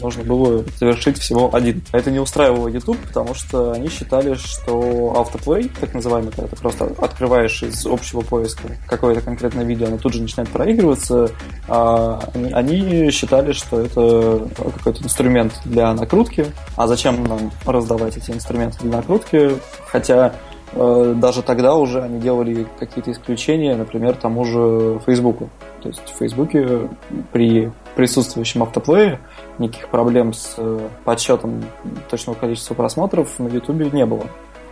[0.00, 1.82] нужно было завершить всего один.
[1.92, 6.84] Это не устраивало YouTube, потому что они считали, что автоплей, так называемый, когда ты просто
[6.98, 11.30] открываешь из общего поиска какое-то конкретное видео, оно тут же начинает проигрываться,
[11.68, 12.20] а
[12.52, 16.46] они считали, что это какой-то инструмент для накрутки.
[16.76, 19.52] А зачем нам раздавать эти инструменты для накрутки?
[19.86, 20.34] Хотя
[20.72, 25.50] э, даже тогда уже они делали какие-то исключения, например, тому же Фейсбуку.
[25.82, 26.88] То есть в Фейсбуке
[27.32, 29.20] при присутствующем автоплее
[29.58, 31.64] никаких проблем с э, подсчетом
[32.08, 34.24] точного количества просмотров на Ютубе не было.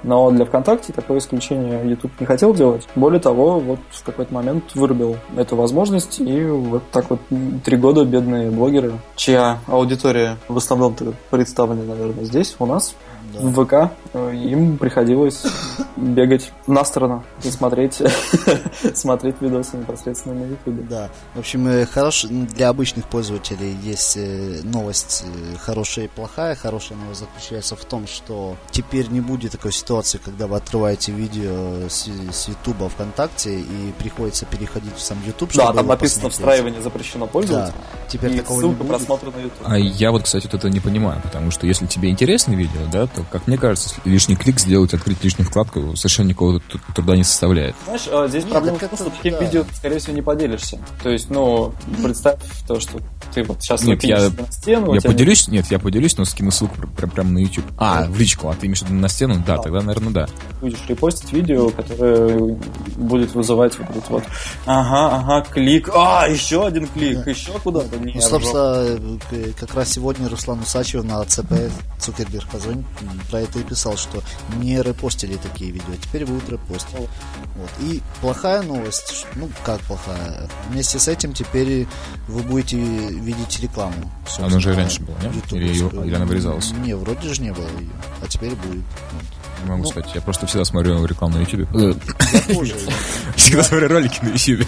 [0.02, 2.87] Но для ВКонтакте такое исключение YouTube не хотел делать.
[2.94, 7.20] Более того, вот в какой-то момент вырубил эту возможность, и вот так вот
[7.64, 10.94] три года бедные блогеры, чья аудитория в основном
[11.30, 12.94] представлена, наверное, здесь, у нас,
[13.32, 13.40] Да.
[13.40, 15.44] в ВК, э, им приходилось
[15.96, 18.00] бегать на сторону и смотреть,
[18.94, 20.82] смотреть видосы непосредственно на Ютубе.
[20.88, 22.24] Да, в общем, э, хорош...
[22.24, 25.24] для обычных пользователей есть э, новость
[25.60, 26.54] хорошая и плохая.
[26.54, 31.88] Хорошая новость заключается в том, что теперь не будет такой ситуации, когда вы открываете видео
[31.88, 36.28] с, с YouTube ВКонтакте и приходится переходить в сам YouTube, Да, чтобы там его написано
[36.28, 36.32] посмотреть.
[36.32, 37.72] встраивание запрещено пользоваться.
[37.72, 38.88] Да, теперь и такого ссылка не будет.
[38.88, 39.58] просмотра на YouTube.
[39.64, 43.06] А я вот, кстати, вот это не понимаю, потому что если тебе интересно видео, да,
[43.06, 47.24] то, как мне кажется, лишний клик сделать, открыть лишнюю вкладку совершенно никакого тр- труда не
[47.24, 47.74] составляет.
[47.85, 49.40] Знаешь, а, здесь Нет, проблема в том, что таким да.
[49.40, 50.78] видео, ты, скорее всего, не поделишься.
[51.02, 52.98] То есть, ну, представь то, что
[53.35, 54.94] ты вот сейчас Нет, я- на стену.
[54.94, 57.64] я поделюсь, нет, я поделюсь, но скину ссылку пр- прям, прям на YouTube.
[57.78, 59.42] А, в личку, а ты имеешь в виду на стену?
[59.46, 59.62] Да, Да.
[59.62, 60.28] тогда, наверное, да.
[60.61, 62.57] будешь репостить видео, которое
[62.96, 64.24] будет вызывать вот этот вот
[64.66, 67.96] ага, ага, клик, а, еще один клик, еще куда-то.
[67.98, 68.98] Не, Ну, собственно,
[69.31, 71.52] э, как раз сегодня Руслан Усачев на ЦП
[72.00, 72.85] Цукерберг позвонил,
[73.31, 74.23] про это и писал, что
[74.59, 76.94] не репостили такие видео, а теперь будут репостить.
[77.57, 77.71] Вот.
[77.81, 81.87] И плохая новость, ну как плохая, вместе с этим теперь
[82.29, 83.94] вы будете видеть рекламу.
[84.38, 85.35] Она же собственно, раньше была, нет?
[85.35, 85.61] ютубовскую.
[85.62, 86.71] Или её- или она вырезалась?
[86.85, 87.90] Не, вроде же не было ее,
[88.23, 88.85] а теперь будет.
[89.12, 89.23] Вот.
[89.64, 89.88] Не могу Ну.
[89.90, 91.68] сказать, я просто всегда смотрю рекламу на YouTube.
[91.75, 92.77] Я тоже.
[93.37, 94.66] Всегда смотрю ролики на YouTube.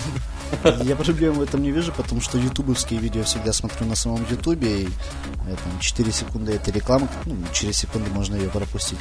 [0.84, 4.82] Я проблем в этом не вижу, потому что ютубовские видео всегда смотрю на самом ютубе,
[4.82, 4.88] и э,
[5.48, 8.98] там 4 секунды это реклама, ну, через секунды можно ее пропустить.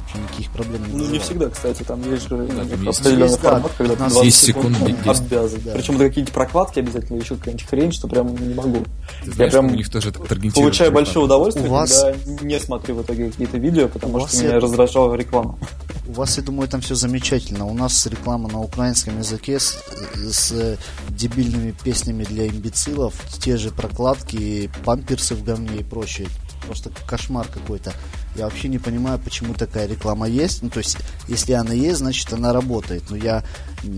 [0.00, 3.98] Вообще никаких проблем не Ну, не всегда, кстати, там есть же определенный формат, когда ты
[3.98, 5.60] 15 20 секунд обязан.
[5.64, 5.72] Да.
[5.72, 8.84] Причем это какие-нибудь прокладки обязательно, еще какая-нибудь хрень, что прям не могу.
[9.24, 13.02] Ты Я прям у них тоже получаю большое удовольствие, У вас- когда не смотрю в
[13.02, 15.58] итоге какие-то видео, потому У что меня раздражала реклама.
[16.06, 17.64] У вас, я думаю, там все замечательно.
[17.64, 19.78] У нас реклама на украинском языке с,
[20.30, 20.73] с,
[21.08, 26.28] дебильными песнями для имбецилов, те же прокладки, памперсы в говне и прочее.
[26.66, 27.92] Просто кошмар какой-то.
[28.36, 30.62] Я вообще не понимаю, почему такая реклама есть.
[30.62, 30.96] Ну, то есть,
[31.28, 33.04] если она есть, значит, она работает.
[33.10, 33.44] Но я...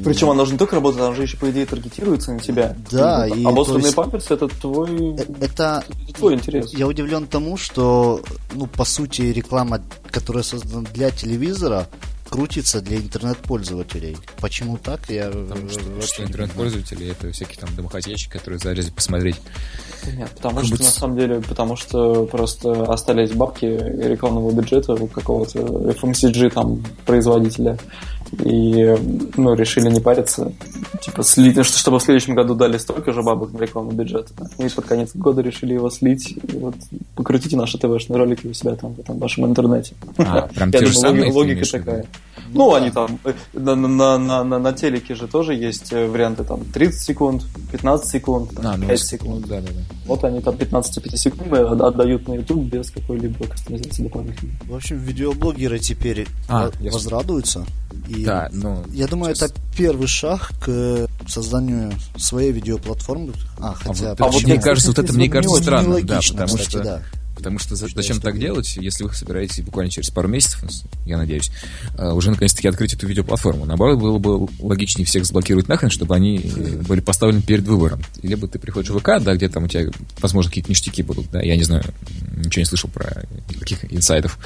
[0.05, 2.77] Причем она же не только работает, она же еще, по идее, таргетируется на тебя.
[2.91, 6.75] Да, И и то есть- памперсы это твой, э, Это это твой интерес.
[6.75, 8.21] Я удивлен тому, что,
[8.53, 11.89] ну, по сути, реклама, которая создана для телевизора,
[12.29, 14.17] крутится для интернет-пользователей.
[14.41, 18.91] Почему так, я Потому что, вообще что не интернет-пользователи это всякие там домохозяйки, которые залезли
[18.91, 19.37] посмотреть.
[20.07, 24.95] Нет, потому Как что, бы на самом деле, потому что просто остались бабки рекламного бюджета
[24.95, 27.79] у какого-то FMCG там производителя.
[28.45, 28.95] И,
[29.37, 30.53] ну, решили не париться.
[31.01, 34.29] Типа, слить, что- чтобы в следующем году дали столько же бабок на рекламный бюджет.
[34.59, 36.31] И под конец года решили его слить.
[36.53, 36.75] И вот
[37.15, 39.95] покрутите наши ТВ-шные ролики у себя там в этом вашем интернете.
[40.19, 42.05] А, прям Я те же думаю, самые, логи- ты логика в такая.
[42.57, 46.45] Ну, они там э, на, на, на, на, на телеке же тоже есть э, варианты
[46.45, 49.40] там 30 секунд, 15 секунд, там, А, ну, 5 с- секунд.
[49.42, 49.81] ну, да, да, да.
[50.07, 54.55] Вот они там 15-5 секунд отдают на YouTube без какой-либо кастомизации дополнительной.
[54.64, 57.64] В общем, видеоблогеры теперь А, возрадуются.
[58.09, 58.85] И Да, ну...
[58.92, 63.33] Я думаю, сейчас- это первый шаг к созданию своей видеоплатформы.
[63.59, 64.11] А, хотя...
[64.11, 66.83] вот а вот мне кажется, вот это мне не кажется странным, да, потому кстати, что,
[66.83, 67.03] да.
[67.37, 70.64] Потому что за- Что зачем так делать, если вы собираетесь буквально через пару месяцев,
[71.05, 71.51] я надеюсь,
[71.96, 73.64] э, уже наконец-таки открыть эту видеоплатформу.
[73.66, 78.03] Наоборот, было бы логичнее всех заблокировать нахрен, чтобы они э, были поставлены перед выбором.
[78.22, 81.40] Либо ты приходишь в ВК, да, где там у тебя, возможно, какие-то ништяки будут, да,
[81.42, 81.85] я не знаю,
[82.37, 84.38] ничего не слышал про никаких инсайдов.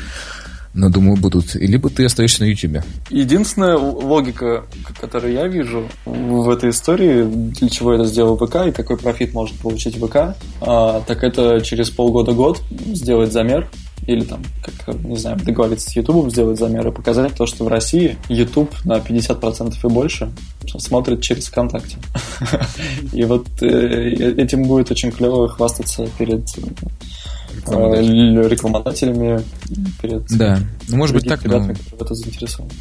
[0.73, 1.55] Но думаю, будут.
[1.55, 2.85] Либо ты остаешься на Ютубе.
[3.11, 4.65] Единственная логика,
[5.01, 9.57] которую я вижу в этой истории, для чего это сделал ВК и какой профит может
[9.57, 13.69] получить ВК, а, так это через полгода-год сделать замер
[14.07, 17.69] или там, как, не знаю, договориться с Ютубом, сделать замер и показать то, что в
[17.69, 20.31] России YouTube на 50% и больше
[20.79, 21.97] смотрит через ВКонтакте.
[23.13, 26.49] И вот э, этим будет очень клево хвастаться перед
[27.67, 29.43] э, рекламодателями,
[30.01, 30.59] перед Да.
[30.89, 31.55] Ну, может быть, так, но...
[31.55, 32.73] ребятами, которые в это заинтересованы.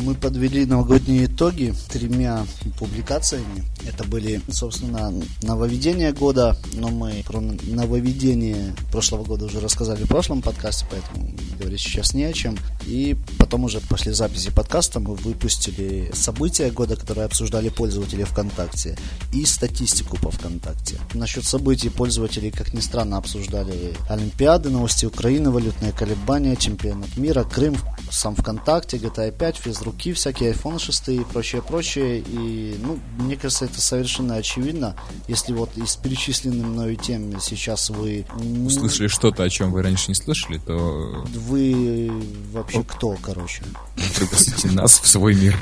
[0.00, 2.46] Мы подвели новогодние итоги тремя
[2.78, 3.64] публикациями.
[3.86, 10.40] Это были, собственно, нововведения года, но мы про нововведение прошлого года уже рассказали в прошлом
[10.40, 12.56] подкасте, поэтому говорить сейчас не о чем.
[12.86, 18.96] И потом уже после записи подкаста мы выпустили события года, которые обсуждали пользователи ВКонтакте,
[19.32, 20.98] и статистику по ВКонтакте.
[21.14, 27.76] Насчет событий пользователи, как ни странно, обсуждали Олимпиады, новости Украины, валютные колебания, чемпионат мира, Крым,
[28.10, 32.18] сам ВКонтакте, GTA 5, физруки, всякие iPhone 6 и прочее, прочее.
[32.18, 34.96] И, ну, мне кажется, это совершенно очевидно.
[35.26, 38.26] Если вот из перечисленных мною тем сейчас вы...
[38.64, 42.10] услышали что-то, о чем вы раньше не слышали, то Вы
[42.52, 43.62] вообще кто, короче?
[44.18, 45.56] пригласите нас в свой мир.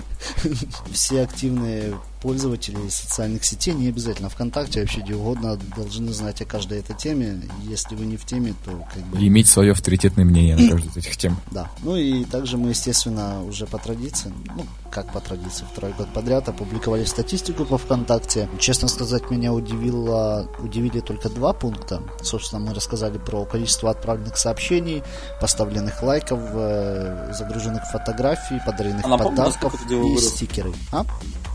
[0.93, 6.79] Все активные пользователи социальных сетей, не обязательно ВКонтакте, вообще где угодно, должны знать о каждой
[6.79, 7.43] этой теме.
[7.65, 9.19] Если вы не в теме, то как бы...
[9.19, 11.37] И иметь свое авторитетное мнение на каждую из этих тем.
[11.51, 11.71] Да.
[11.83, 16.49] Ну и также мы, естественно, уже по традиции, ну, как по традиции, второй год подряд
[16.49, 18.49] опубликовали статистику по ВКонтакте.
[18.59, 22.03] Честно сказать, меня удивило, удивили только два пункта.
[22.23, 25.03] Собственно, мы рассказали про количество отправленных сообщений,
[25.41, 30.73] поставленных лайков, э, загруженных фотографий, подаренных А подарков и стикеры.
[30.93, 31.05] А?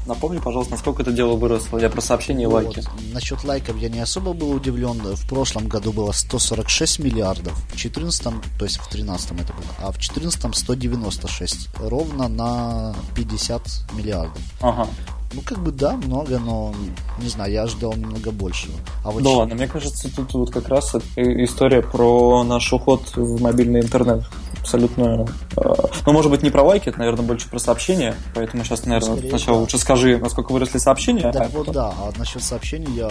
[0.06, 1.78] Напомни, пожалуйста, насколько это дело выросло.
[1.78, 2.78] Я про сообщения и лайки.
[2.82, 3.14] Вот.
[3.14, 5.00] Насчет лайков я не особо был удивлен.
[5.00, 8.24] В прошлом году было 146 миллиардов, в 14
[8.58, 11.70] то есть в 13 это было, а в 14 196.
[11.80, 13.62] Ровно на 50
[13.94, 14.42] миллиардов.
[14.62, 14.88] Ага.
[15.34, 16.74] Ну, как бы да, много, но
[17.22, 18.74] не знаю, я ожидал немного большего.
[19.06, 23.16] А вот Да щ- ладно, мне кажется, тут вот как раз история про наш уход
[23.16, 24.26] в мобильный интернет.
[24.62, 25.28] Абсолютно.
[25.58, 25.62] э,
[26.06, 28.16] Ну, может быть, не про лайки, это, наверное, больше про сообщения.
[28.34, 29.62] Поэтому сейчас, наверное, Скорее, сначала да.
[29.62, 31.32] лучше скажи, насколько выросли сообщения.
[31.32, 33.08] Так а вот, потом- да, а насчет сообщений я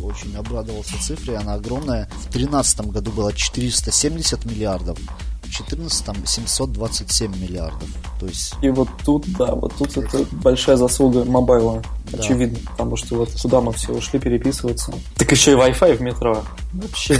[0.00, 2.06] очень обрадовался цифре, она огромная.
[2.28, 7.88] В 2013 году было 470 миллиардов, в 2014 727 миллиардов.
[8.20, 12.18] То есть И вот тут, да, вот тут это большая заслуга мобайла, Да.
[12.18, 14.92] очевидно, потому что вот сюда мы все ушли переписываться.
[15.16, 16.42] Так еще и Wi-Fi в метро.
[16.72, 17.18] Вообще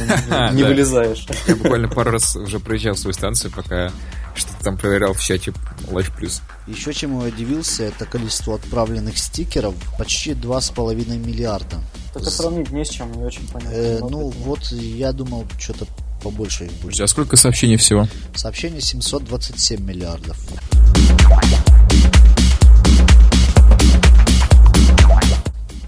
[0.52, 1.26] не, вылезаешь.
[1.46, 3.92] Я буквально пару раз уже проезжал свою станцию, пока
[4.34, 5.52] Что ты там проверял в чате
[5.88, 6.40] Life Plus.
[6.66, 11.80] Еще чему я удивился, это количество отправленных стикеров почти 2,5 миллиарда.
[12.14, 13.74] Это сравнить не с чем, не очень понятно.
[13.74, 15.86] Э, ну, вот я думал, что-то
[16.22, 17.00] побольше их будет.
[17.00, 18.06] А сколько сообщений всего?
[18.34, 20.38] Сообщений 727 миллиардов.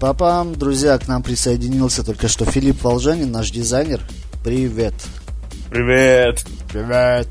[0.05, 4.07] Папам, друзья, к нам присоединился только что Филипп Волжанин, наш дизайнер.
[4.43, 4.93] Привет.
[5.71, 6.45] Привет.
[6.71, 7.27] Привет.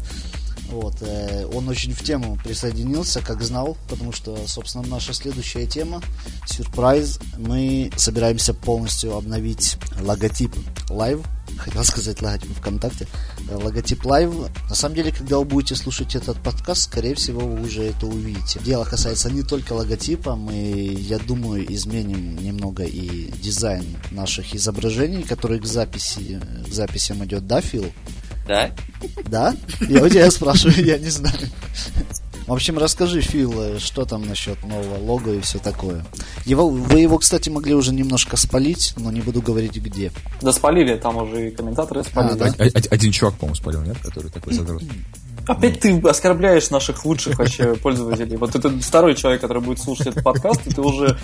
[0.71, 6.03] Вот, э, он очень в тему присоединился, как знал, потому что, собственно, наша следующая тема
[6.47, 7.21] сюрприз.
[7.39, 10.53] Мы собираемся полностью обновить логотип
[10.89, 11.25] Live.
[11.57, 13.07] Хотел сказать логотип ВКонтакте.
[13.49, 14.51] Э, Логотип Live.
[14.69, 18.61] На самом деле, когда вы будете слушать этот подкаст, скорее всего, вы уже это увидите.
[18.61, 25.61] Дело касается не только логотипа, мы, я думаю, изменим немного и дизайн наших изображений, которые
[25.61, 27.93] к записи, к записям идет, да, Фил?
[28.47, 28.71] Да?
[29.27, 29.55] Да?
[29.89, 31.39] Я у тебя спрашиваю, я не знаю.
[32.47, 36.05] В общем, расскажи, Фил, э, что там насчет нового лога и все такое.
[36.45, 40.13] Его, вы его, кстати, могли уже немножко спалить, но не буду говорить где.
[40.43, 42.33] Да спалили, там уже и комментаторы спалили.
[42.35, 42.47] А, да?
[42.59, 43.97] О- о- Один чувак, по-моему, спалил, нет?
[44.03, 44.83] Который такой задрот.
[45.47, 48.37] Опять ты оскорбляешь наших лучших вообще пользователей.
[48.37, 51.19] Вот это второй человек, который будет слушать этот подкаст, и ты уже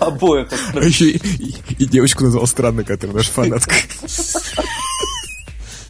[0.00, 0.94] обоих А оскорбляешь.
[1.00, 3.74] еще и, девочку назвал странной, которая наша фанатка.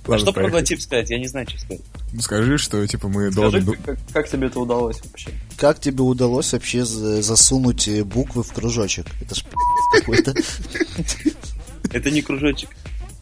[0.06, 1.10] А что про логотип сказать?
[1.10, 1.82] Я не знаю, что сказать.
[2.12, 3.76] Ну, Скажи, что типа мы Скажи, должны...
[3.76, 5.30] как, как тебе это удалось вообще?
[5.56, 9.06] Как тебе удалось вообще за- засунуть э, буквы в кружочек?
[9.20, 9.44] Это ж
[9.92, 10.34] какой-то.
[11.92, 12.68] Это не кружочек.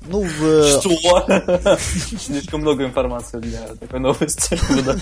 [0.09, 0.43] Ну, в...
[0.45, 1.79] э, Что?
[2.19, 4.59] Слишком много информации для такой новости.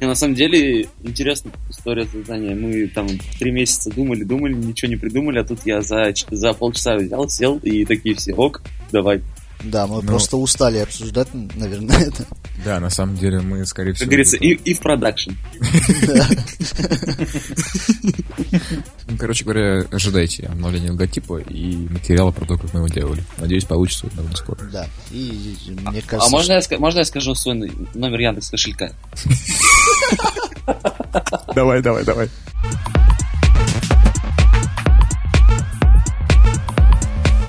[0.00, 2.54] И на самом деле интересная история создания.
[2.54, 6.96] Мы там три месяца думали, думали, ничего не придумали, а тут я за, за полчаса
[6.96, 9.22] взял, сел и такие все, ок, давай.
[9.64, 10.02] Да, мы Ну.
[10.02, 12.26] просто устали обсуждать, наверное, это.
[12.64, 14.04] Да, на самом деле мы, скорее всего...
[14.04, 15.30] Как говорится, и, и в продакшн.
[19.08, 23.24] Ну, короче говоря, ожидайте обновления логотипа и материала про то, как мы его делали.
[23.38, 24.58] Надеюсь, получится довольно скоро.
[24.72, 24.86] Да.
[25.10, 27.54] И мне А кажется, можно я, ска- можно я скажу свой
[27.94, 28.92] номер Яндекс кошелька?
[31.54, 32.28] Давай, давай, давай.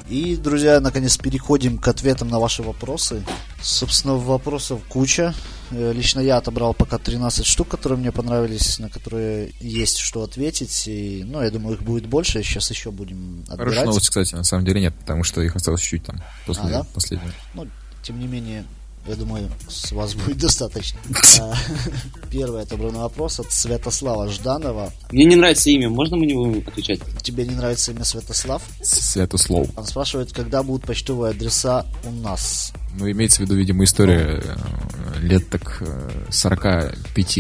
[0.10, 3.24] И, друзья, наконец переходим к ответам на ваши вопросы.
[3.62, 5.34] Собственно, вопросов куча.
[5.72, 10.88] Э, Лично я отобрал пока 13 штук, которые мне понравились, на которые есть что ответить.
[10.88, 12.42] И, ну, я думаю, их будет больше.
[12.42, 13.86] Сейчас еще будем Хорошая отбирать.
[13.88, 16.84] новость, кстати, на самом деле нет, потому что их осталось чуть-чуть там после А, да?
[16.94, 17.32] последнего.
[17.54, 17.68] Ну,
[18.02, 18.64] тем не менее,
[19.08, 21.00] я думаю, с вас будет достаточно.
[21.42, 21.54] А,
[22.32, 24.92] Первый отобранный вопрос от Святослава Жданова.
[25.12, 27.00] Мне не нравится имя, можно мы не будем отвечать?
[27.22, 28.62] Тебе не нравится имя Святослав?
[28.82, 29.70] Святослов.
[29.76, 32.74] Он спрашивает, когда будут почтовые адреса у нас.
[33.00, 37.38] Ну, имеется в виду, видимо, история э, лет так э, 45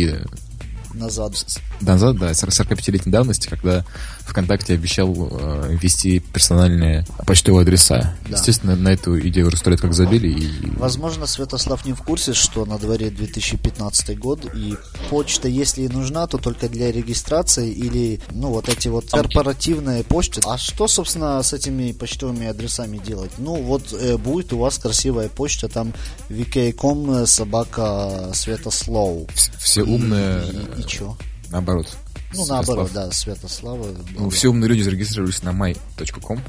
[0.93, 1.33] Назад.
[1.81, 3.85] назад, да, 45-летней давности, когда
[4.27, 5.75] ВКонтакте обещал э,
[6.19, 8.15] персональные почтовые адреса.
[8.29, 8.37] Да.
[8.37, 10.27] Естественно, на эту идею лет как забили.
[10.29, 10.69] И...
[10.77, 14.75] Возможно, Святослав не в курсе, что на дворе 2015 год, и
[15.09, 20.41] почта, если и нужна, то только для регистрации или, ну, вот эти вот корпоративные почты.
[20.45, 23.31] А что, собственно, с этими почтовыми адресами делать?
[23.37, 25.93] Ну, вот э, будет у вас красивая почта, там
[26.29, 29.27] vk.com собака Святослав.
[29.35, 30.43] Вс- Все умные,
[30.77, 31.15] И, и чё?
[31.49, 31.95] наоборот.
[32.33, 32.67] Ну, Святослав.
[32.67, 33.87] наоборот, да, Святослава.
[34.17, 36.41] Ну, все умные люди зарегистрировались на my.com.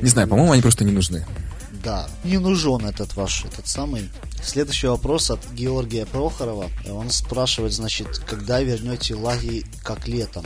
[0.00, 1.26] Не знаю, по-моему, они просто не нужны.
[1.82, 4.10] Да, не нужен этот ваш, этот самый.
[4.42, 6.70] Следующий вопрос от Георгия Прохорова.
[6.90, 10.44] Он спрашивает, значит, когда вернете лаги как летом?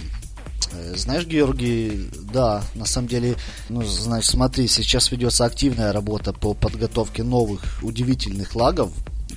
[0.72, 3.36] Э, Знаешь, Георгий, да, на самом деле,
[3.68, 8.90] ну, значит, смотри, сейчас ведется активная работа по подготовке новых удивительных лагов.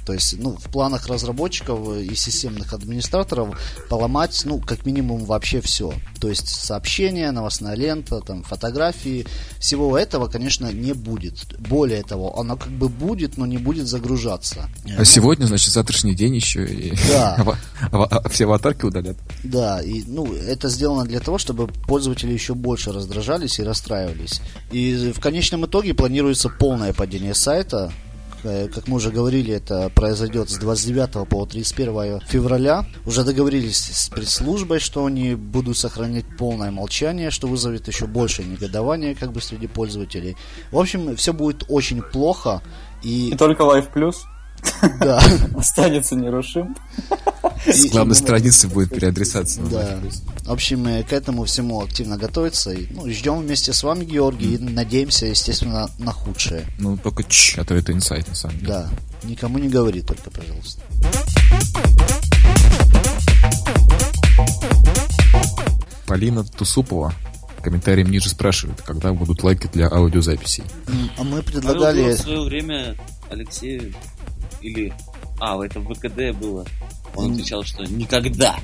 [0.06, 3.58] То есть, ну, в планах разработчиков и системных администраторов
[3.90, 5.94] поломать, ну, как минимум, вообще все.
[6.20, 9.26] То есть, сообщения, новостная лента, там, фотографии,
[9.60, 11.60] всего этого, конечно, не будет.
[11.60, 14.70] Более того, оно как бы будет, но не будет загружаться.
[14.98, 16.66] А сегодня, значит, завтрашний день еще.
[16.66, 17.38] И Да.
[18.30, 19.18] все аватарки удалят.
[19.44, 24.42] Да, и ну это сделано для того, чтобы пользователи еще больше раздражались и расстраивались.
[24.72, 27.92] И в конечном итоге планируется полное падение сайта.
[28.44, 32.86] Э, Как мы уже говорили, это произойдет с 29 по 31 февраля.
[33.06, 39.16] Уже договорились с пресс-службой, что они будут сохранять полное молчание, что вызовет еще большее негодование
[39.16, 40.36] как бы среди пользователей.
[40.72, 42.62] В общем, все будет очень плохо.
[43.02, 44.16] И И только Life Plus
[45.00, 45.22] да,
[45.58, 46.76] останется нерушим.
[47.66, 49.64] С главной страницы будет переадресация.
[49.66, 50.00] Да.
[50.44, 52.72] В общем, э, к этому всему активно готовится.
[52.72, 56.66] И, ну, ждем вместе с вами, Георгий, и надеемся, естественно, на худшее.
[56.78, 58.68] Ну, только ч, а то это инсайт, на самом деле.
[58.68, 58.90] Да.
[59.24, 60.82] Никому не говори только, пожалуйста.
[66.06, 67.14] Полина Тусупова
[67.64, 70.64] комментарием ниже спрашивает, когда будут лайки для аудиозаписей.
[71.18, 72.02] А мы Павел предлагали...
[72.04, 72.96] Дуров в свое время
[73.30, 73.94] Алексею
[74.64, 74.94] или...
[75.40, 76.66] А, это в ВКД было.
[77.16, 78.58] Он отвечал, что никогда.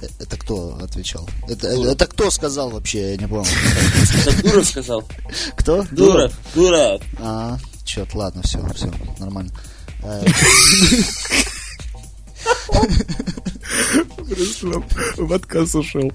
[0.00, 1.28] Э, Это кто отвечал?
[1.48, 3.12] Это, это кто сказал вообще?
[3.12, 3.50] Я не помню.
[4.26, 5.04] Это Дуров сказал.
[5.56, 5.84] Кто?
[5.90, 7.02] Дуров, Дуров.
[7.18, 9.52] А, черт, ладно, все, все, нормально.
[10.02, 10.24] Э,
[15.16, 16.12] В отказ ушел.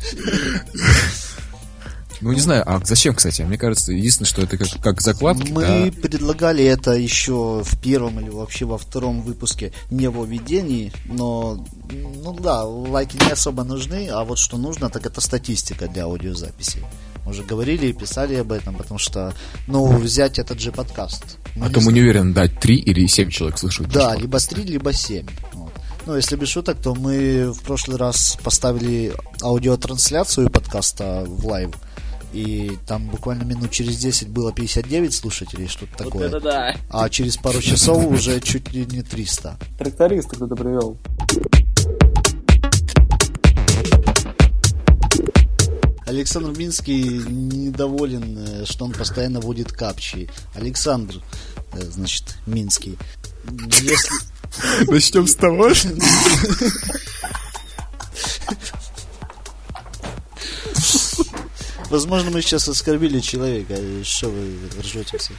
[2.22, 3.42] Ну, не знаю, а зачем, кстати?
[3.44, 6.02] Мне кажется, единственное, что это как, как закладки, Мы да.
[6.02, 12.34] предлагали это еще в первом или вообще во втором выпуске не во введении, но, ну
[12.40, 16.84] да, лайки не особо нужны, а вот что нужно, так это статистика для аудиозаписей.
[17.26, 19.34] Мы уже говорили и писали об этом, потому что,
[19.68, 21.38] ну, взять этот же подкаст.
[21.56, 23.90] А мы то не мы не уверены, да, три или семь человек слышат.
[23.90, 24.50] Да, либо подкаст.
[24.52, 25.28] 3, либо 7.
[25.54, 25.74] Вот.
[26.06, 31.72] Ну, если без шуток, то мы в прошлый раз поставили аудиотрансляцию подкаста в Live.
[32.34, 36.28] И там буквально минут через 10 было 59 слушателей, что-то Вот такое.
[36.28, 36.76] это да.
[36.90, 39.58] А через пару часов уже чуть ли не 300.
[39.78, 40.98] Тракториста кто-то привел.
[46.06, 50.30] Александр Минский недоволен, э, что он постоянно водит капчи.
[50.56, 51.22] Александр,
[51.74, 52.98] э, значит, Минский.
[53.82, 54.16] Если,
[54.90, 55.70] Начнем с того,
[61.90, 63.76] Возможно, мы сейчас оскорбили человека.
[64.04, 65.34] Что вы ржете все?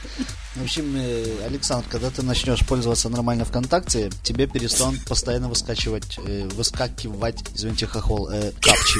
[0.55, 6.47] В общем, э, Александр, когда ты начнешь пользоваться нормально ВКонтакте, тебе перестанут постоянно выскакивать, э,
[6.53, 8.99] выскакивать, извините, хохол, э, капчи.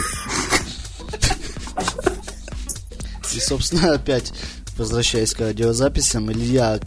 [3.33, 4.31] И, собственно, опять
[4.79, 6.79] возвращаясь к аудиозаписям, Илья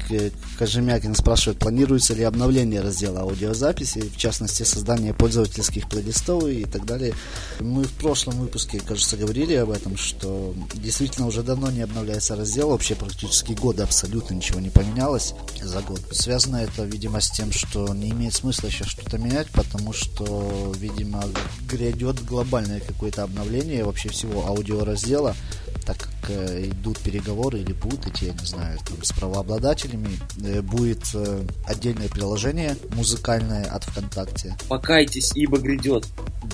[0.59, 7.15] Кожемякин спрашивает, планируется ли обновление раздела аудиозаписи, в частности, создание пользовательских плейлистов и так далее.
[7.61, 12.71] Мы в прошлом выпуске, кажется, говорили об этом, что действительно уже давно не обновляется раздел,
[12.71, 16.01] вообще практически года абсолютно ничего не поменялось за год.
[16.13, 21.25] Связано это, видимо, с тем, что не имеет смысла сейчас что-то менять, потому что, видимо,
[21.69, 25.37] грядет глобальное какое-то обновление вообще всего аудиораздела,
[25.85, 30.63] так как э, идут переговоры или будут идти, я не знаю, там, с правообладателями, э,
[30.63, 34.57] будет э, отдельное приложение музыкальное от ВКонтакте.
[34.69, 36.07] Покайтесь, ибо грядет.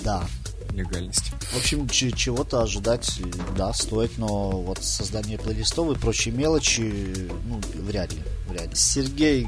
[0.03, 0.23] Да.
[0.71, 1.31] Легальность.
[1.51, 3.21] В общем, чего-то ожидать,
[3.55, 8.75] да, стоит, но вот создание плейлистов и прочие мелочи, ну, вряд ли, вряд ли.
[8.75, 9.47] Сергей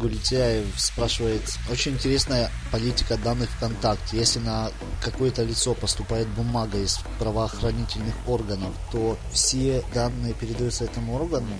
[0.00, 4.18] Гулитяев спрашивает, очень интересная политика данных ВКонтакте.
[4.18, 4.70] Если на
[5.02, 11.58] какое-то лицо поступает бумага из правоохранительных органов, то все данные передаются этому органу?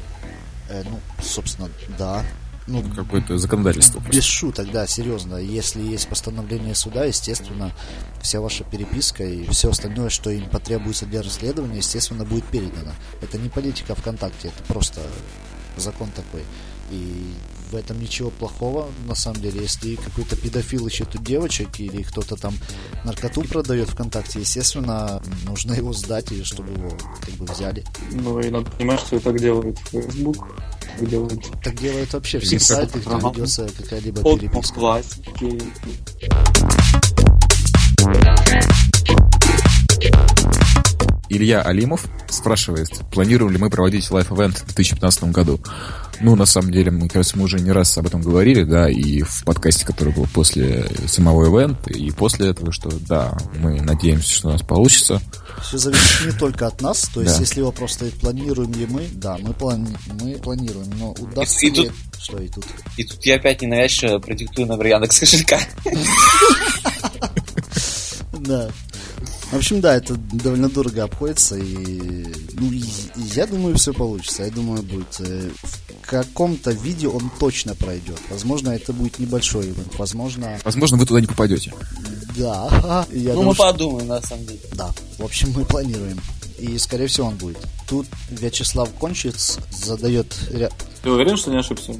[0.68, 2.24] Э, ну, собственно, да.
[2.66, 4.00] Ну, Какое-то законодательство.
[4.00, 5.36] без шуток, да, серьезно.
[5.36, 7.72] Если есть постановление суда, естественно,
[8.20, 12.92] вся ваша переписка и все остальное, что им потребуется для расследования, естественно, будет передано.
[13.22, 15.00] Это не политика ВКонтакте, это просто
[15.76, 16.42] закон такой.
[16.90, 17.34] И
[17.70, 19.62] в этом ничего плохого, на самом деле.
[19.62, 22.54] Если какой-то педофил ищет у девочек или кто-то там
[23.04, 26.90] наркоту продает ВКонтакте, естественно, нужно его сдать, и чтобы его
[27.20, 27.84] как бы взяли.
[28.12, 30.46] Ну и надо понимать, что так делает Facebook.
[30.98, 34.74] Так делает Так делают вообще все сайты, где ведется какая-либо от переписка.
[34.74, 35.62] классики.
[41.28, 45.60] Илья Алимов спрашивает, планируем ли мы проводить лайф-эвент в 2015 году.
[46.20, 49.22] Ну, на самом деле, мне кажется, мы уже не раз об этом говорили, да, и
[49.22, 54.48] в подкасте, который был после самого ивента, и после этого, что да, мы надеемся, что
[54.48, 55.20] у нас получится.
[55.62, 57.40] Все зависит не только от нас, то есть Да.
[57.40, 61.86] если вопрос стоит, планируем ли мы, да, мы, плани- мы планируем, но удастся И ли...
[61.86, 62.64] тут- Что и тут?
[62.96, 65.60] И тут я опять ненавязчиво продиктую номер Яндекс кошелька.
[68.38, 68.68] Да.
[69.52, 72.24] В общем, да, это довольно дорого обходится, и,
[72.54, 74.42] ну, и- и я думаю, все получится.
[74.44, 78.18] Я думаю, будет э, в каком-то виде он точно пройдет.
[78.28, 81.72] Возможно, это будет небольшой ивент, возможно, Возможно, вы туда не попадете.
[82.36, 83.06] да.
[83.12, 84.60] Я Ну, думаю, мы что- подумаем, на самом деле.
[84.74, 86.20] Да, в общем, мы планируем.
[86.58, 87.58] И, скорее всего, он будет.
[87.88, 90.72] Тут Вячеслав Кончиц задает ряд...
[91.02, 91.92] Ты уверен, что не ошибся?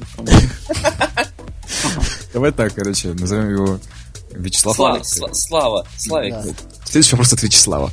[2.33, 3.79] Давай так, короче, назовем его
[4.31, 4.75] Вячеслав.
[4.75, 6.35] Слава, Слава, Славик.
[6.87, 7.91] Следующий вопрос от Вячеслава.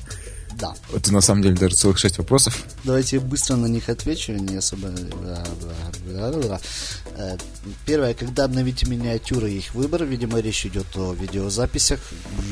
[0.58, 0.72] Да.
[0.94, 2.64] Это на самом деле даже целых шесть вопросов.
[2.84, 4.88] Давайте быстро на них отвечу, не особо...
[7.16, 7.36] Э,
[7.86, 12.00] Первое, когда обновите миниатюры и их выбор, видимо, речь идет о видеозаписях.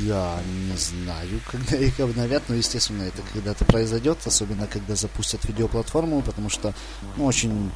[0.05, 6.23] Я не знаю, когда их обновят, но, естественно, это когда-то произойдет, особенно когда запустят видеоплатформу,
[6.23, 6.75] потому что,
[7.17, 7.71] ну, очень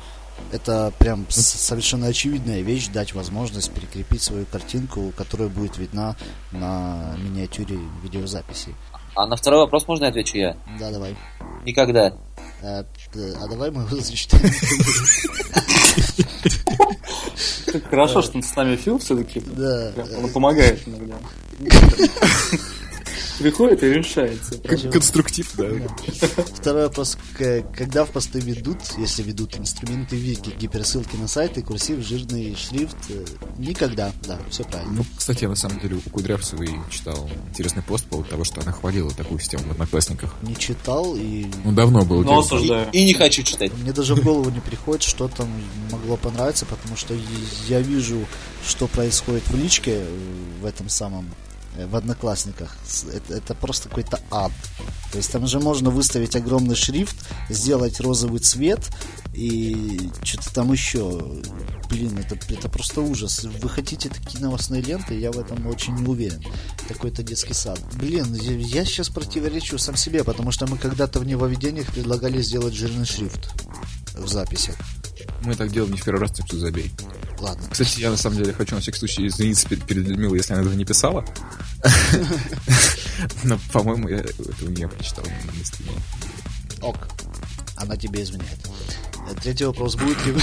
[0.53, 6.17] Это прям совершенно очевидная вещь, дать возможность прикрепить свою картинку, которая будет видна
[6.53, 8.75] на миниатюре видеозаписи.
[9.15, 10.57] А на второй вопрос можно отвечу я?
[10.79, 11.17] Да, давай.
[11.65, 12.13] Никогда.
[12.63, 12.85] А,
[13.15, 14.53] а давай мы его зачитаем.
[17.91, 19.41] Хорошо, что с нами Фил все-таки.
[19.41, 19.93] Да.
[20.23, 21.17] Он помогает иногда.
[23.39, 24.59] приходит и решается.
[24.91, 25.69] Конструктив, да.
[26.55, 27.17] Второй вопрос.
[27.75, 32.97] Когда в посты ведут, если ведут инструменты вики, гиперссылки на сайты, курсив, жирный шрифт?
[33.11, 33.25] Э,
[33.59, 34.13] никогда.
[34.27, 34.93] Да, все правильно.
[34.93, 38.61] Ну, кстати, я на самом деле у Кудрявцевой читал интересный пост по поводу того, что
[38.61, 40.35] она хвалила такую систему в Одноклассниках.
[40.43, 41.47] Не читал и...
[41.65, 42.23] Ну, давно было.
[42.23, 42.89] Но осуждаю.
[42.93, 43.73] И, и не хочу читать.
[43.75, 45.49] Мне даже в голову не приходит, что там
[45.91, 47.15] могло понравиться, потому что
[47.69, 48.27] я вижу,
[48.67, 50.07] что происходит в личке э,
[50.61, 51.27] в этом самом
[51.85, 52.77] в Одноклассниках.
[53.13, 54.53] Это, это просто какой-то ад.
[55.13, 57.17] То есть там же можно выставить огромный шрифт,
[57.49, 58.81] сделать розовый цвет
[59.35, 61.43] и что-то там еще.
[61.89, 63.45] Блин, это, это просто ужас.
[63.45, 65.19] Вы хотите такие новостные ленты?
[65.19, 66.43] Я в этом очень не уверен.
[66.89, 67.81] Какой-то детский сад.
[67.95, 72.75] Блин, я, я сейчас противоречу сам себе, потому что мы когда-то в нововведениях предлагали сделать
[72.75, 73.51] жирный шрифт
[74.15, 74.77] в записях.
[75.43, 76.91] Мы так делаем не в первый раз, так что забей.
[77.39, 77.65] Ладно.
[77.71, 80.63] Кстати, я на самом деле хочу на всякий случай извиниться перед, перед Людмилой, если она
[80.63, 81.25] этого не писала.
[83.45, 85.93] Но, по-моему, я этого не прочитал на стриме.
[86.81, 87.09] Ок.
[87.77, 88.59] Она тебе изменяет.
[89.43, 89.97] Третий вопрос.
[89.97, 90.35] Будет ли,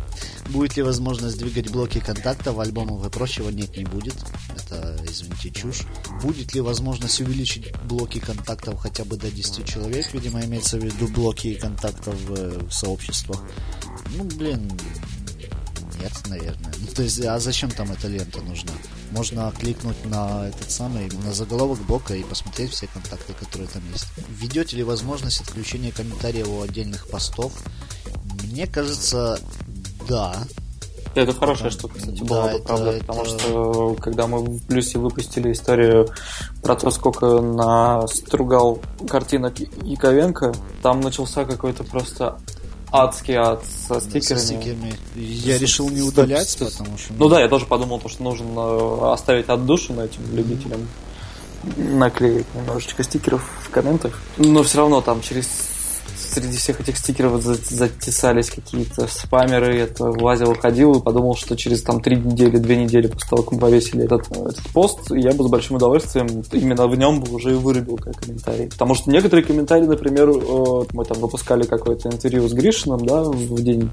[0.48, 3.50] будет ли возможность двигать блоки контактов, альбомов и прочего?
[3.50, 4.16] Нет, не будет.
[4.56, 5.82] Это, извините, чушь.
[6.22, 10.12] Будет ли возможность увеличить блоки контактов хотя бы до 10 человек?
[10.12, 13.40] Видимо, имеется в виду блоки контактов в сообществах.
[14.16, 14.70] Ну, блин,
[16.00, 16.72] нет, наверное.
[16.78, 18.72] Ну, то есть, а зачем там эта лента нужна?
[19.10, 24.06] Можно кликнуть на этот самый, на заголовок блока и посмотреть все контакты, которые там есть.
[24.28, 27.52] Введете ли возможность отключения комментариев у отдельных постов?
[28.44, 29.38] Мне кажется,
[30.08, 30.36] да.
[31.14, 33.04] Это хорошая штука, кстати, была да, бы, правда, это...
[33.04, 36.08] потому что когда мы в плюсе выпустили историю
[36.62, 42.38] про то, сколько настругал картинок Яковенко, там начался какой-то просто
[42.92, 44.40] адский ад со стикерами.
[44.40, 44.94] Со стикерами.
[45.14, 47.12] Я решил не удалять, потому что...
[47.14, 50.88] Ну да, я тоже подумал, что нужно э, оставить отдушину этим любителям
[51.76, 54.20] наклеить немножечко стикеров в комментах.
[54.38, 55.46] Но все равно там через
[56.30, 62.00] среди всех этих стикеров затесались какие-то спамеры, это лазил, ходил и подумал, что через там
[62.00, 65.48] три недели, две недели после того, как мы повесили этот, этот пост, я бы с
[65.48, 68.68] большим удовольствием именно в нем бы уже и вырубил как комментарий.
[68.68, 70.28] Потому что некоторые комментарии, например,
[70.92, 73.90] мы там выпускали какое-то интервью с Гришином, да, в день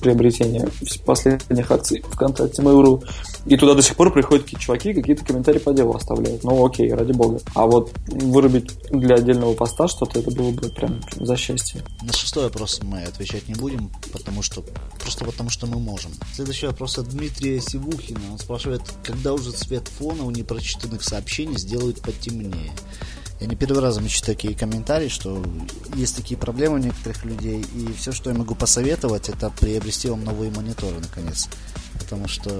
[0.00, 0.68] приобретения
[1.04, 3.02] последних акций ВКонтакте Mail.ru,
[3.46, 6.44] и туда до сих пор приходят какие-то чуваки, какие-то комментарии по делу оставляют.
[6.44, 7.40] Ну окей, ради бога.
[7.54, 11.82] А вот вырубить для отдельного поста что-то, это было бы прям за счастье.
[12.02, 14.62] На шестой вопрос мы отвечать не будем, потому что
[14.98, 16.12] просто потому что мы можем.
[16.34, 18.20] Следующий вопрос от Дмитрия Сивухина.
[18.32, 22.72] Он спрашивает, когда уже цвет фона у непрочитанных сообщений сделают потемнее.
[23.40, 25.42] Я не первый раз замечу такие комментарии, что
[25.94, 30.24] есть такие проблемы у некоторых людей, и все, что я могу посоветовать, это приобрести вам
[30.24, 31.48] новые мониторы, наконец
[32.10, 32.50] потому что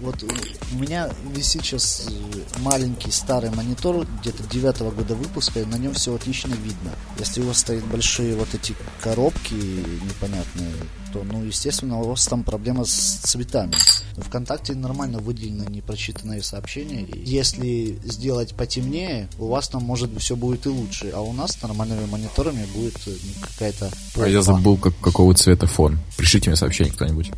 [0.00, 5.74] вот у меня висит сейчас э, маленький старый монитор, где-то девятого года выпуска, и на
[5.74, 6.92] нем все отлично видно.
[7.18, 10.72] Если у вас стоят большие вот эти коробки непонятные,
[11.12, 13.74] то, ну, естественно, у вас там проблема с цветами.
[14.16, 17.06] ВКонтакте нормально выделены непрочитанные сообщения.
[17.12, 21.10] Если сделать потемнее, у вас там, может, все будет и лучше.
[21.12, 23.90] А у нас с нормальными мониторами будет э, ну, какая-то...
[24.16, 25.98] А я забыл, как, какого цвета фон.
[26.16, 27.32] Пришлите мне сообщение кто-нибудь.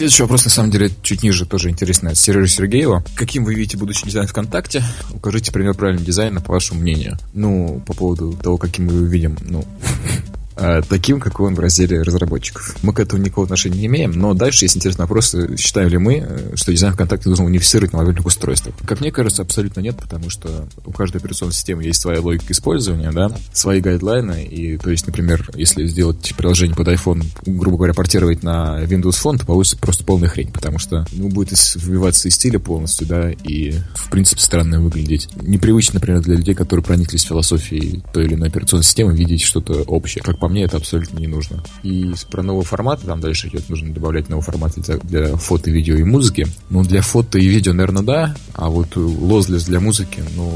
[0.00, 3.04] Следующий вопрос, на самом деле, чуть ниже, тоже интересный, от Сережи Сергеева.
[3.16, 4.82] Каким вы видите будущий дизайн ВКонтакте?
[5.12, 7.18] Укажите пример правильного дизайна, по вашему мнению.
[7.34, 9.62] Ну, по поводу того, каким мы его видим, ну,
[10.88, 12.76] таким, какой он в разделе разработчиков.
[12.82, 15.98] Мы к этому никакого отношения не имеем, но дальше есть интересный вопрос, э, считаем ли
[15.98, 18.74] мы, э, что дизайн ВКонтакте должен унифицировать на мобильных устройствах.
[18.86, 23.10] Как мне кажется, абсолютно нет, потому что у каждой операционной системы есть своя логика использования,
[23.10, 28.42] да, свои гайдлайны, и, то есть, например, если сделать приложение под iPhone, грубо говоря, портировать
[28.42, 32.58] на Windows Phone, то получится просто полная хрень, потому что, ну, будет выбиваться из стиля
[32.58, 35.28] полностью, да, и, в принципе, странно выглядеть.
[35.40, 40.22] Непривычно, например, для людей, которые прониклись философией той или иной операционной системы, видеть что-то общее.
[40.22, 41.62] Как по мне, это абсолютно не нужно.
[41.82, 45.96] И про новый формат, там дальше идет, нужно добавлять новый формат для, для фото, видео
[45.96, 46.46] и музыки.
[46.68, 50.52] Ну, для фото и видео, наверное, да, а вот лозлес для музыки, ну,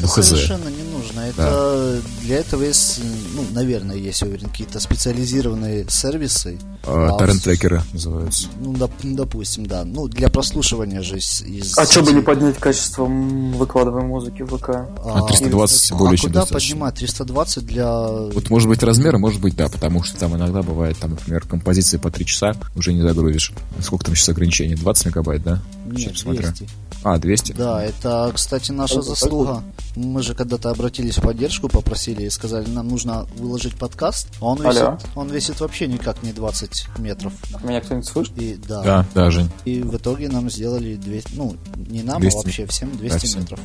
[0.00, 0.26] ну хз.
[0.26, 1.20] Совершенно не нужно.
[1.20, 3.00] Это для этого есть,
[3.34, 6.58] ну, наверное, есть, уверен, какие-то специализированные сервисы.
[6.84, 8.48] А, Торрент-трекеры называются.
[8.60, 9.84] Ну, доп- допустим, да.
[9.84, 11.42] Ну, для прослушивания же из...
[11.42, 14.70] из А что бы не поднять качество выкладываемой музыки в ВК?
[15.04, 16.74] А 320 более а чем куда достаточно.
[16.74, 16.94] поднимать?
[16.96, 18.08] 320 для...
[18.08, 21.96] Вот может быть размеры, может быть да, потому что там иногда бывает, там, например, композиции
[21.96, 23.52] по 3 часа уже не загрузишь.
[23.80, 24.74] Сколько там сейчас ограничений?
[24.74, 25.62] 20 мегабайт, да?
[25.86, 26.42] Нет, Сейчас смотрю.
[26.42, 26.68] 200.
[27.04, 27.52] А, 200?
[27.52, 29.62] Да, это, кстати, наша Это заслуга.
[29.94, 34.26] Мы же когда-то обратились в поддержку, попросили и сказали, нам нужно выложить подкаст.
[34.40, 34.98] А он весит, Алло.
[35.14, 37.32] он весит вообще никак не 20 метров.
[37.62, 38.36] Меня кто-нибудь слышит?
[38.38, 38.82] И да.
[38.82, 39.50] Да, да, Жень.
[39.64, 42.36] И в итоге нам сделали 200, ну, не нам, 200.
[42.36, 43.40] а вообще всем 200 Да, всем.
[43.42, 43.60] метров.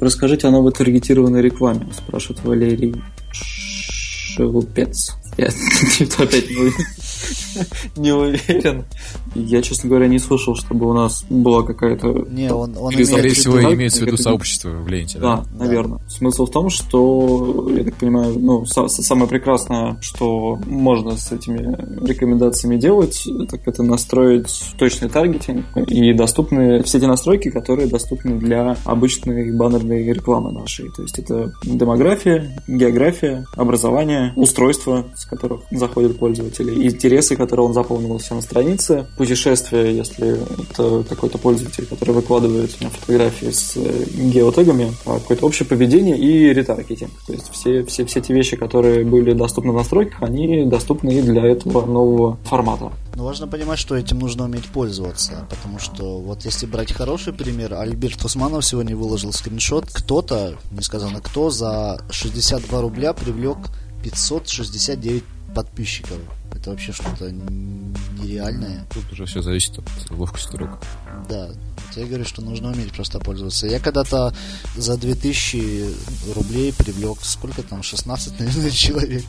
[0.00, 2.94] Расскажите о новой таргетированной рекламе, спрашивает Валерий
[3.32, 5.14] Шелупец.
[5.36, 5.46] Я
[6.18, 6.46] опять
[7.96, 8.84] не уверен.
[9.34, 12.26] Я, честно говоря, не слышал, чтобы у нас была какая-то...
[12.30, 15.64] Не, он, он Или, Скорее всего, да, имеется в виду сообщество в ленте, Да, да?
[15.64, 16.00] наверное.
[16.08, 21.32] Смысл в том, что, я так понимаю, ну, са- са- самое прекрасное, что можно с
[21.32, 21.76] этими
[22.06, 28.76] рекомендациями делать, так это настроить точный таргетинг и доступны все те настройки, которые доступны для
[28.84, 30.90] обычной баннерной рекламы нашей.
[30.90, 38.12] То есть это демография, география, образование, устройства, с которых заходят пользователи, интересы, которые он заполнил
[38.14, 44.94] у себя на странице, путешествия, если это какой-то пользователь, который выкладывает фотографии с э, геотегами,
[45.04, 47.10] а какое-то общее поведение и ретаргетинг.
[47.26, 51.22] То есть все, все, все те вещи, которые были доступны в настройках, они доступны и
[51.22, 52.92] для этого нового формата.
[53.14, 57.74] Но важно понимать, что этим нужно уметь пользоваться, потому что вот если брать хороший пример,
[57.74, 63.58] Альберт Усманов сегодня выложил скриншот, кто-то, не сказано кто, за 62 рубля привлек
[64.04, 66.18] 569 подписчиков.
[66.60, 68.84] Это вообще что-то нереальное.
[68.92, 70.70] Тут уже все зависит от ловкости рук.
[71.28, 71.50] Да,
[71.94, 73.66] я говорю, что нужно уметь просто пользоваться.
[73.68, 74.34] Я когда-то
[74.76, 79.24] за 2000 рублей привлек, сколько там, 16, наверное, человек.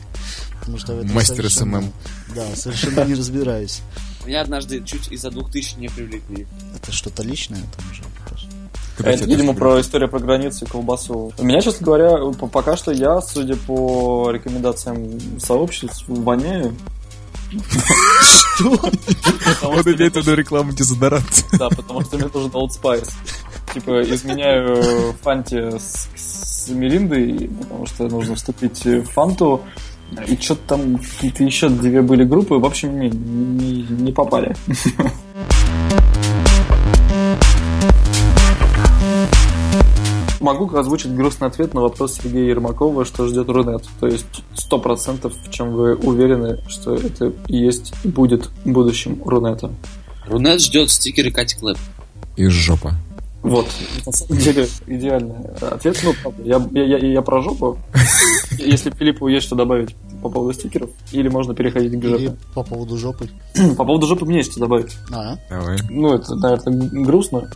[0.58, 1.92] Потому что в этом Мастер совершенно- SMM.
[2.34, 3.80] Да, совершенно не разбираюсь.
[4.26, 6.46] Меня однажды чуть из-за двух тысяч не привлекли.
[6.76, 8.02] Это что-то личное там уже.
[8.96, 11.32] Когда Это, видимо, про историю про границы и колбасу.
[11.38, 16.76] У меня, честно говоря, по- пока что я, судя по рекомендациям сообществ, воняю.
[19.62, 21.42] Он имеет в виду рекламу дезодоранта.
[21.58, 23.10] Да, потому что мне нужен Old Spice.
[23.74, 29.62] Типа, изменяю Фанте с, с Мириндой, потому что нужно вступить в Фанту.
[30.26, 34.56] И что-то там какие-то еще две были группы, в общем, не, не, не попали.
[40.40, 43.84] Могу озвучить грустный ответ на вопрос Сергея Ермакова, что ждет Рунет.
[44.00, 44.24] То есть
[44.54, 49.70] сто процентов, в чем вы уверены, что это и есть и будет будущим Рунета.
[50.26, 51.76] Рунет ждет стикеры Кати Клэп.
[52.36, 52.94] Из жопа.
[53.42, 53.66] Вот,
[54.04, 55.98] на самом деле, идеальный ответ.
[56.04, 57.78] Ну, правда, я, я, я, я про жопу.
[58.58, 62.36] Если Филиппу есть что добавить по поводу стикеров, или можно переходить к Или жопе.
[62.54, 63.30] по поводу жопы.
[63.78, 64.94] По поводу жопы мне есть что добавить.
[65.10, 65.78] А, Давай.
[65.88, 67.50] Ну, это, наверное, грустно,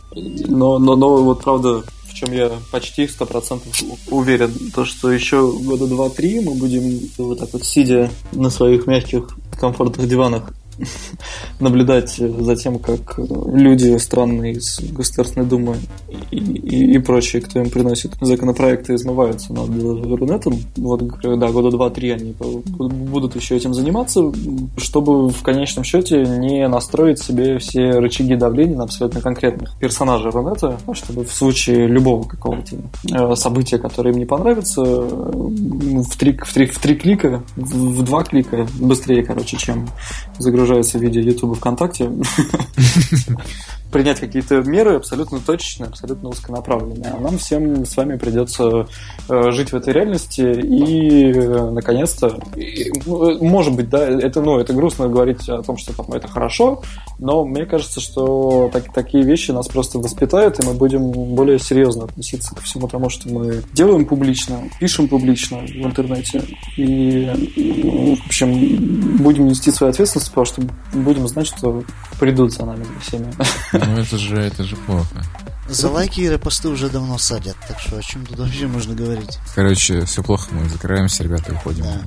[0.47, 1.83] но, но, но вот правда,
[2.15, 3.73] чем я почти сто процентов
[4.09, 9.27] уверен, то, что еще года два-три мы будем вот так вот сидя на своих мягких
[9.59, 10.53] комфортных диванах
[11.59, 15.77] наблюдать за тем, как люди странные из Государственной Думы
[16.31, 20.57] и, и, и прочие, кто им приносит законопроекты, измываются над Рунетом.
[20.75, 24.31] Вот, да, года два-три они будут еще этим заниматься,
[24.77, 30.77] чтобы в конечном счете не настроить себе все рычаги давления на абсолютно конкретных персонажей Рунета,
[30.93, 32.77] чтобы в случае любого какого-то
[33.11, 38.23] э, события, которое им не понравится, в три, в три, в три клика, в, два
[38.23, 39.87] клика быстрее, короче, чем
[40.65, 42.09] загружается в виде YouTube ВКонтакте,
[43.91, 47.13] принять какие-то меры абсолютно точечные, абсолютно узконаправленные.
[47.13, 48.87] А нам всем с вами придется
[49.29, 52.37] э, жить в этой реальности и, э, наконец-то,
[53.05, 56.81] ну, может быть, да, это, ну, это грустно говорить о том, что там, это хорошо,
[57.19, 62.03] но мне кажется, что так, такие вещи нас просто воспитают, и мы будем более серьезно
[62.03, 66.43] относиться ко всему тому, что мы делаем публично, пишем публично в интернете,
[66.75, 67.31] и,
[67.81, 70.54] ну, в общем, будем нести свою ответственность, потому что
[70.93, 71.83] будем знать, что
[72.19, 73.33] придут за нами всеми.
[73.73, 75.23] Ну это же, это же плохо.
[75.67, 79.37] за лайки и репосты уже давно садят, так что о чем тут вообще можно говорить?
[79.55, 81.83] Короче, все плохо, мы закрываемся, ребята, уходим.
[81.83, 82.01] Да.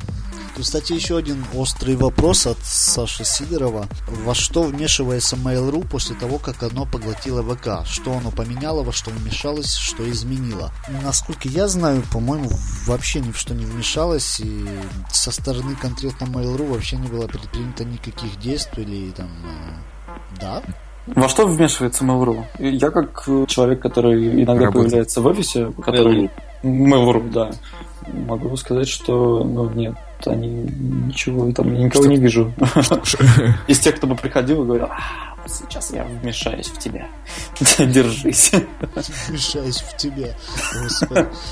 [0.60, 3.86] Кстати, еще один острый вопрос от Саши Сидорова.
[4.24, 7.86] Во что вмешивается Mail.ru после того, как оно поглотило ВК?
[7.86, 10.72] Что оно поменяло, во что вмешалось, что изменило?
[11.02, 12.50] Насколько я знаю, по-моему,
[12.86, 14.66] вообще ни в что не вмешалось, и
[15.10, 19.28] со стороны конкретно Mail.ru вообще не было предпринято никаких действий или там...
[19.44, 20.62] э, Да?
[21.06, 22.44] Во что вмешивается Mail.ru?
[22.58, 24.74] Я как э, человек, который иногда Работает.
[24.84, 26.30] появляется в офисе, который...
[26.62, 27.50] Mail.ru, да.
[28.12, 29.94] Могу сказать, что, ну, нет,
[30.26, 32.52] они ничего, там я никого не вижу.
[33.68, 37.06] Из тех, кто бы приходил и говорил, «А, сейчас я вмешаюсь в тебя.
[37.78, 38.52] Держись.
[39.28, 40.28] Вмешаюсь в тебя.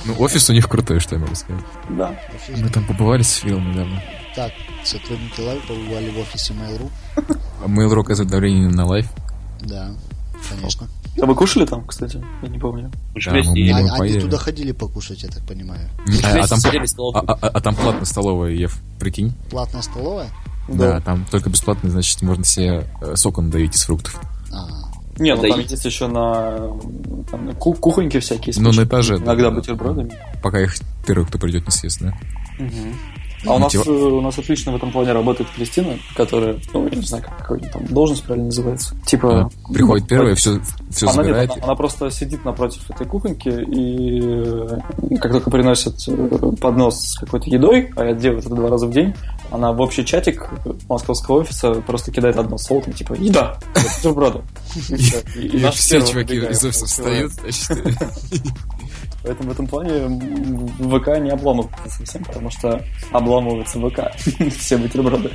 [0.05, 1.65] Ну, офис у них крутой, что я могу сказать.
[1.89, 2.15] Да.
[2.57, 4.03] Мы там побывали с Филом недавно.
[4.35, 4.53] Так,
[4.85, 6.91] сотрудники Live побывали в офисе Mail.ru.
[7.65, 9.11] А Mail.ru оказывает давление на лайф.
[9.61, 9.91] Да,
[10.51, 10.89] конечно.
[11.21, 12.23] А вы кушали там, кстати?
[12.43, 12.91] Я не помню.
[13.15, 13.71] Мы Да, мы были.
[13.71, 14.21] А- мы Они поели.
[14.21, 15.89] туда ходили покушать, я так понимаю.
[16.25, 16.59] А, а там,
[17.15, 19.33] а- а- а там платная столовая, Ев, прикинь.
[19.51, 20.29] Платная столовая?
[20.69, 21.01] Да.
[21.01, 24.21] там только бесплатно, значит, можно себе э, сок надавить из фруктов.
[24.53, 24.67] А,
[25.19, 26.73] Не, ну Да там есть еще на
[27.31, 28.53] там, ку- кухоньки всякие.
[28.59, 29.57] Ну, на этаже, да, Иногда да.
[29.57, 30.13] бутербродами.
[30.43, 30.75] Пока их
[31.07, 32.13] первый, кто придет, не съест, да?
[33.45, 36.97] А у нас, э, у нас отлично в этом плане работает Кристина, которая, ну, я
[36.97, 38.95] не знаю, как какой там должность правильно называется.
[39.07, 39.33] Типа...
[39.41, 40.61] Она приходит первая, все,
[40.91, 41.51] все Она, нет, забирает.
[41.57, 47.19] она, она просто сидит напротив этой кухоньки и э, как только приносят э, поднос с
[47.19, 49.15] какой-то едой, а я делаю это два раза в день,
[49.51, 50.49] она в общий чатик
[50.89, 53.59] московского офиса просто кидает одно солтом, типа «Еда!
[53.97, 54.41] Бутерброды!»
[54.89, 54.95] И.
[54.95, 57.33] И- и И наш все чуваки из офиса встают,
[59.27, 60.09] Поэтому в этом плане
[60.79, 64.17] ВК не обламывается совсем, потому что обламывается ВК.
[64.57, 65.33] Все бутерброды.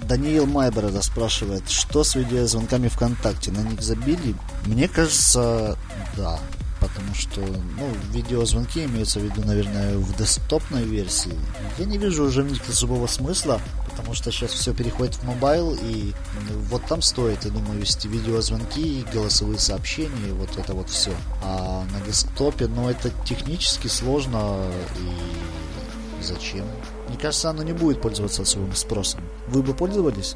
[0.00, 3.52] Даниил Майборода спрашивает, что с видеозвонками ВКонтакте?
[3.52, 4.34] На них забили?
[4.66, 5.78] Мне кажется,
[6.16, 6.40] да.
[6.80, 11.38] Потому что, ну, видеозвонки имеются в виду, наверное, в десктопной версии.
[11.78, 13.60] Я не вижу уже особого смысла,
[13.92, 16.12] потому что сейчас все переходит в mobile, и
[16.48, 21.12] ну, вот там стоит, я думаю, вести видеозвонки, голосовые сообщения, и вот это вот все.
[21.42, 24.66] А на десктопе, ну, это технически сложно,
[24.98, 26.66] и зачем?
[27.08, 29.20] Мне кажется, оно не будет пользоваться особым спросом.
[29.48, 30.34] Вы бы пользовались?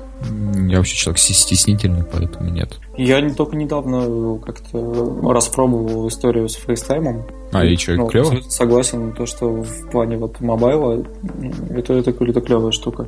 [0.69, 2.79] Я вообще человек стес- стеснительный, поэтому нет.
[2.97, 7.25] Я не только недавно как-то распробовал историю с фейстаймом.
[7.53, 8.35] А, и что, Ну, клево?
[8.49, 11.05] Согласен, то, что в плане вот мобайла
[11.71, 13.07] это, это какая-то клевая штука.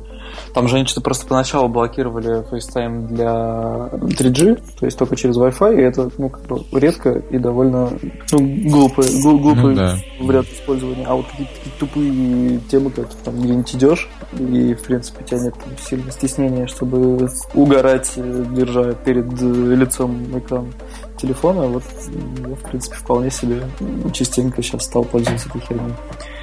[0.53, 5.77] Там же они что-то просто поначалу блокировали FaceTime для 3G, то есть только через Wi-Fi,
[5.77, 7.89] и это ну, как бы редко и довольно
[8.31, 9.97] ну, глупый, глу- глупый Ну да.
[10.21, 11.05] вариант использования.
[11.05, 14.09] А вот какие-то такие тупые темы, когда ты там где-нибудь идешь,
[14.39, 19.75] и в принципе у тебя нет там, сильного стеснения, чтобы угорать, э, держа перед э,
[19.79, 20.73] лицом экран
[21.17, 21.83] телефона, вот
[22.47, 23.63] я, в принципе, вполне себе
[24.13, 25.93] частенько сейчас стал пользоваться этой херней.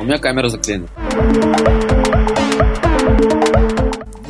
[0.01, 0.87] У меня камера заклеена.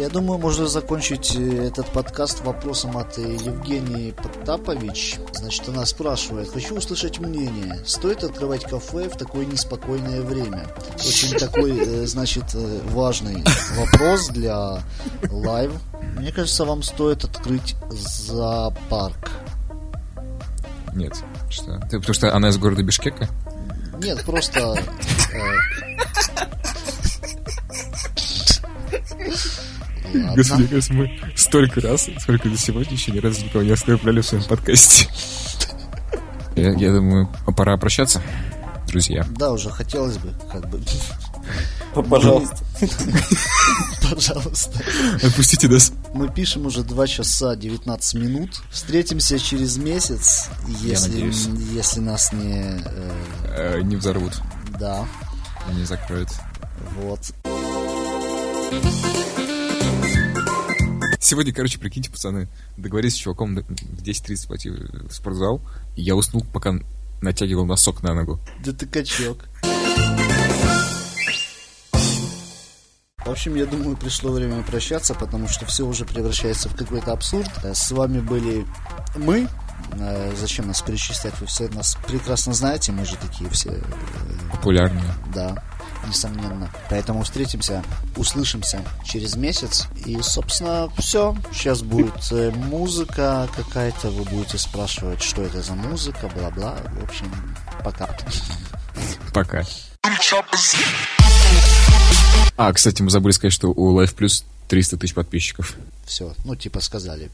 [0.06, 5.16] Я думаю, можно закончить э, этот подкаст вопросом от э, Евгении Потапович.
[5.32, 10.68] Значит, она спрашивает, хочу услышать мнение, стоит открывать кафе в такое неспокойное время?
[10.94, 13.42] Очень такой, э, значит, важный
[13.76, 14.80] вопрос для
[15.28, 15.72] Live.
[16.16, 19.32] Мне кажется, вам стоит открыть зоопарк.
[20.94, 21.14] Нет.
[21.50, 21.80] Что?
[21.90, 23.28] Ты- потому что она из города Бишкека?
[23.98, 24.76] Нет, просто...
[25.32, 25.56] э,
[30.14, 30.32] ладно.
[30.36, 34.20] Господи, мне кажется, мы столько раз, сколько до сегодня еще ни разу никого не оскорбляли
[34.20, 35.08] в своем подкасте.
[36.54, 38.22] Я, я думаю, пора прощаться,
[38.88, 39.26] друзья.
[39.36, 40.80] Да, уже хотелось бы, как бы.
[42.10, 42.56] Пожалуйста.
[44.10, 44.80] Пожалуйста.
[45.22, 45.92] Отпустите нас.
[46.12, 48.50] Мы пишем уже 2 часа 19 минут.
[48.70, 50.48] Встретимся через месяц,
[50.80, 51.32] если,
[51.74, 52.80] если нас не...
[52.84, 53.12] э,
[53.56, 54.40] Э, не взорвут,
[54.78, 55.06] да,
[55.74, 56.28] не закроют.
[57.00, 57.20] вот.
[61.26, 62.46] Сегодня, короче, прикиньте, пацаны,
[62.76, 65.60] договорились с чуваком в 10.30 пойти в спортзал,
[65.96, 66.74] и я уснул, пока
[67.20, 68.38] натягивал носок на ногу.
[68.64, 69.38] Да ты качок.
[73.24, 77.50] В общем, я думаю, пришло время прощаться, потому что все уже превращается в какой-то абсурд.
[77.64, 78.64] Э, С вами были
[79.16, 79.48] мы.
[79.94, 81.34] Э, Зачем нас перечислять?
[81.40, 83.82] Вы все нас прекрасно знаете, мы же такие все, э,
[84.52, 85.12] Популярные.
[85.34, 85.60] да,
[86.06, 86.70] несомненно.
[86.88, 87.82] Поэтому встретимся,
[88.16, 89.86] услышимся через месяц.
[90.04, 91.36] И, собственно, все.
[91.52, 96.76] Сейчас будет э, музыка какая-то, вы будете спрашивать, что это за музыка, бла-бла.
[97.00, 97.30] В общем,
[97.84, 98.08] пока.
[99.32, 99.64] Пока.
[102.56, 105.74] А, кстати, мы забыли сказать, что у Life Plus 300 тысяч подписчиков.
[106.06, 107.30] Все, ну типа сказали.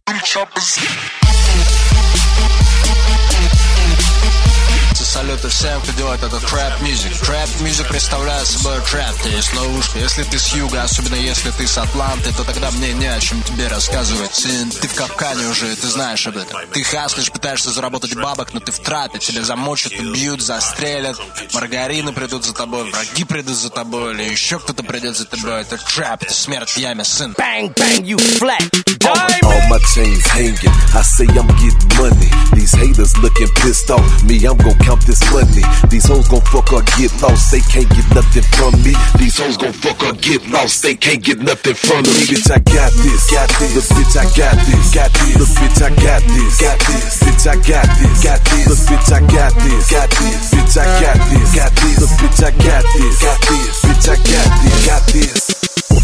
[5.03, 7.13] И салюты всем, кто делает этот трэп мюзик.
[7.19, 9.99] Трэп мюзик представляет собой трэп, то есть ловушка.
[9.99, 13.43] Если ты с юга, особенно если ты с Атланты, то тогда мне не о чем
[13.43, 14.35] тебе рассказывать.
[14.35, 16.61] Сын, ты в капкане уже, ты знаешь об этом.
[16.73, 19.19] Ты хаслишь, пытаешься заработать бабок, но ты в трапе.
[19.19, 21.17] Тебя замочат, убьют, застрелят.
[21.53, 25.63] Маргарины придут за тобой, враги придут за тобой, или еще кто-то придет за тобой.
[25.63, 27.35] Это трэп, это смерть в яме, сын.
[27.37, 28.63] Bang, bang, you flat.
[29.05, 30.75] All my chains hanging.
[30.95, 32.31] I say I'm getting money.
[32.55, 34.07] These haters looking pissed off.
[34.25, 35.65] Me, I'm gon' count this money.
[35.89, 37.53] These hoes gon' fuck or get lost.
[37.53, 38.93] They can't get nothing from me.
[39.19, 40.83] These hoes gon' fuck or get lost.
[40.83, 42.29] They can't get nothing from me.
[42.29, 43.31] Bitch, I got this.
[43.31, 43.73] Got this.
[43.73, 44.95] Look, bitch, I got this.
[44.95, 45.37] Got this.
[45.41, 46.61] Look, bitch, I got this.
[46.61, 47.23] Got this.
[47.25, 48.23] Bitch, I got this.
[48.23, 48.69] Got this.
[48.69, 49.91] Look, bitch, I got this.
[49.91, 50.51] Got this.
[50.53, 51.55] Bitch, I got this.
[51.57, 52.01] Got this.
[52.01, 53.23] Look, bitch, I got this.
[53.23, 53.81] Got this.
[53.85, 54.87] Bitch, I got this.
[54.87, 55.52] Got this.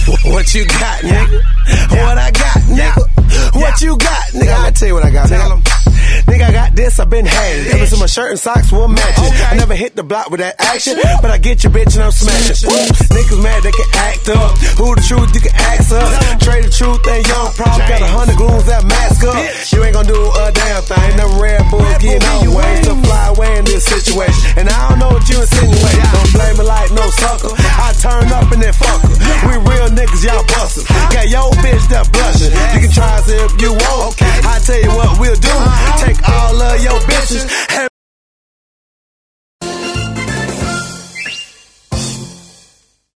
[0.09, 1.43] What you got, nigga?
[1.91, 3.55] What I got, nigga?
[3.55, 4.65] What you got, nigga?
[4.65, 5.63] I tell you what I got, nigga.
[6.25, 7.75] Nigga, I got this, I've been had it.
[7.75, 9.33] Ever since my shirt and socks were matching.
[9.45, 12.13] I never hit the block with that action, but I get your bitch and I'm
[12.13, 12.69] smashing.
[13.13, 14.57] Niggas mad, they can act up.
[14.81, 16.09] Who the truth, you can ask up.
[16.41, 17.89] Trade the truth, and young problem.
[17.89, 19.37] Got a hundred goons that mask up.
[19.73, 21.17] You ain't gonna do a damn thing.
[21.17, 24.41] Them red bulls getting out way to fly away in this situation.
[24.57, 26.01] And I don't know what you insinuate.
[26.13, 27.53] Don't blame me like no sucker.
[27.53, 29.17] I turn up and then fuck her.
[29.45, 30.85] We real niggas, y'all bustin'.
[31.11, 32.55] Got your bitch that blushing.
[32.75, 34.15] You can try us if you want.
[34.47, 35.49] I tell you what we'll do.
[35.49, 36.07] Uh-huh.
[36.07, 37.88] Take all of your bitches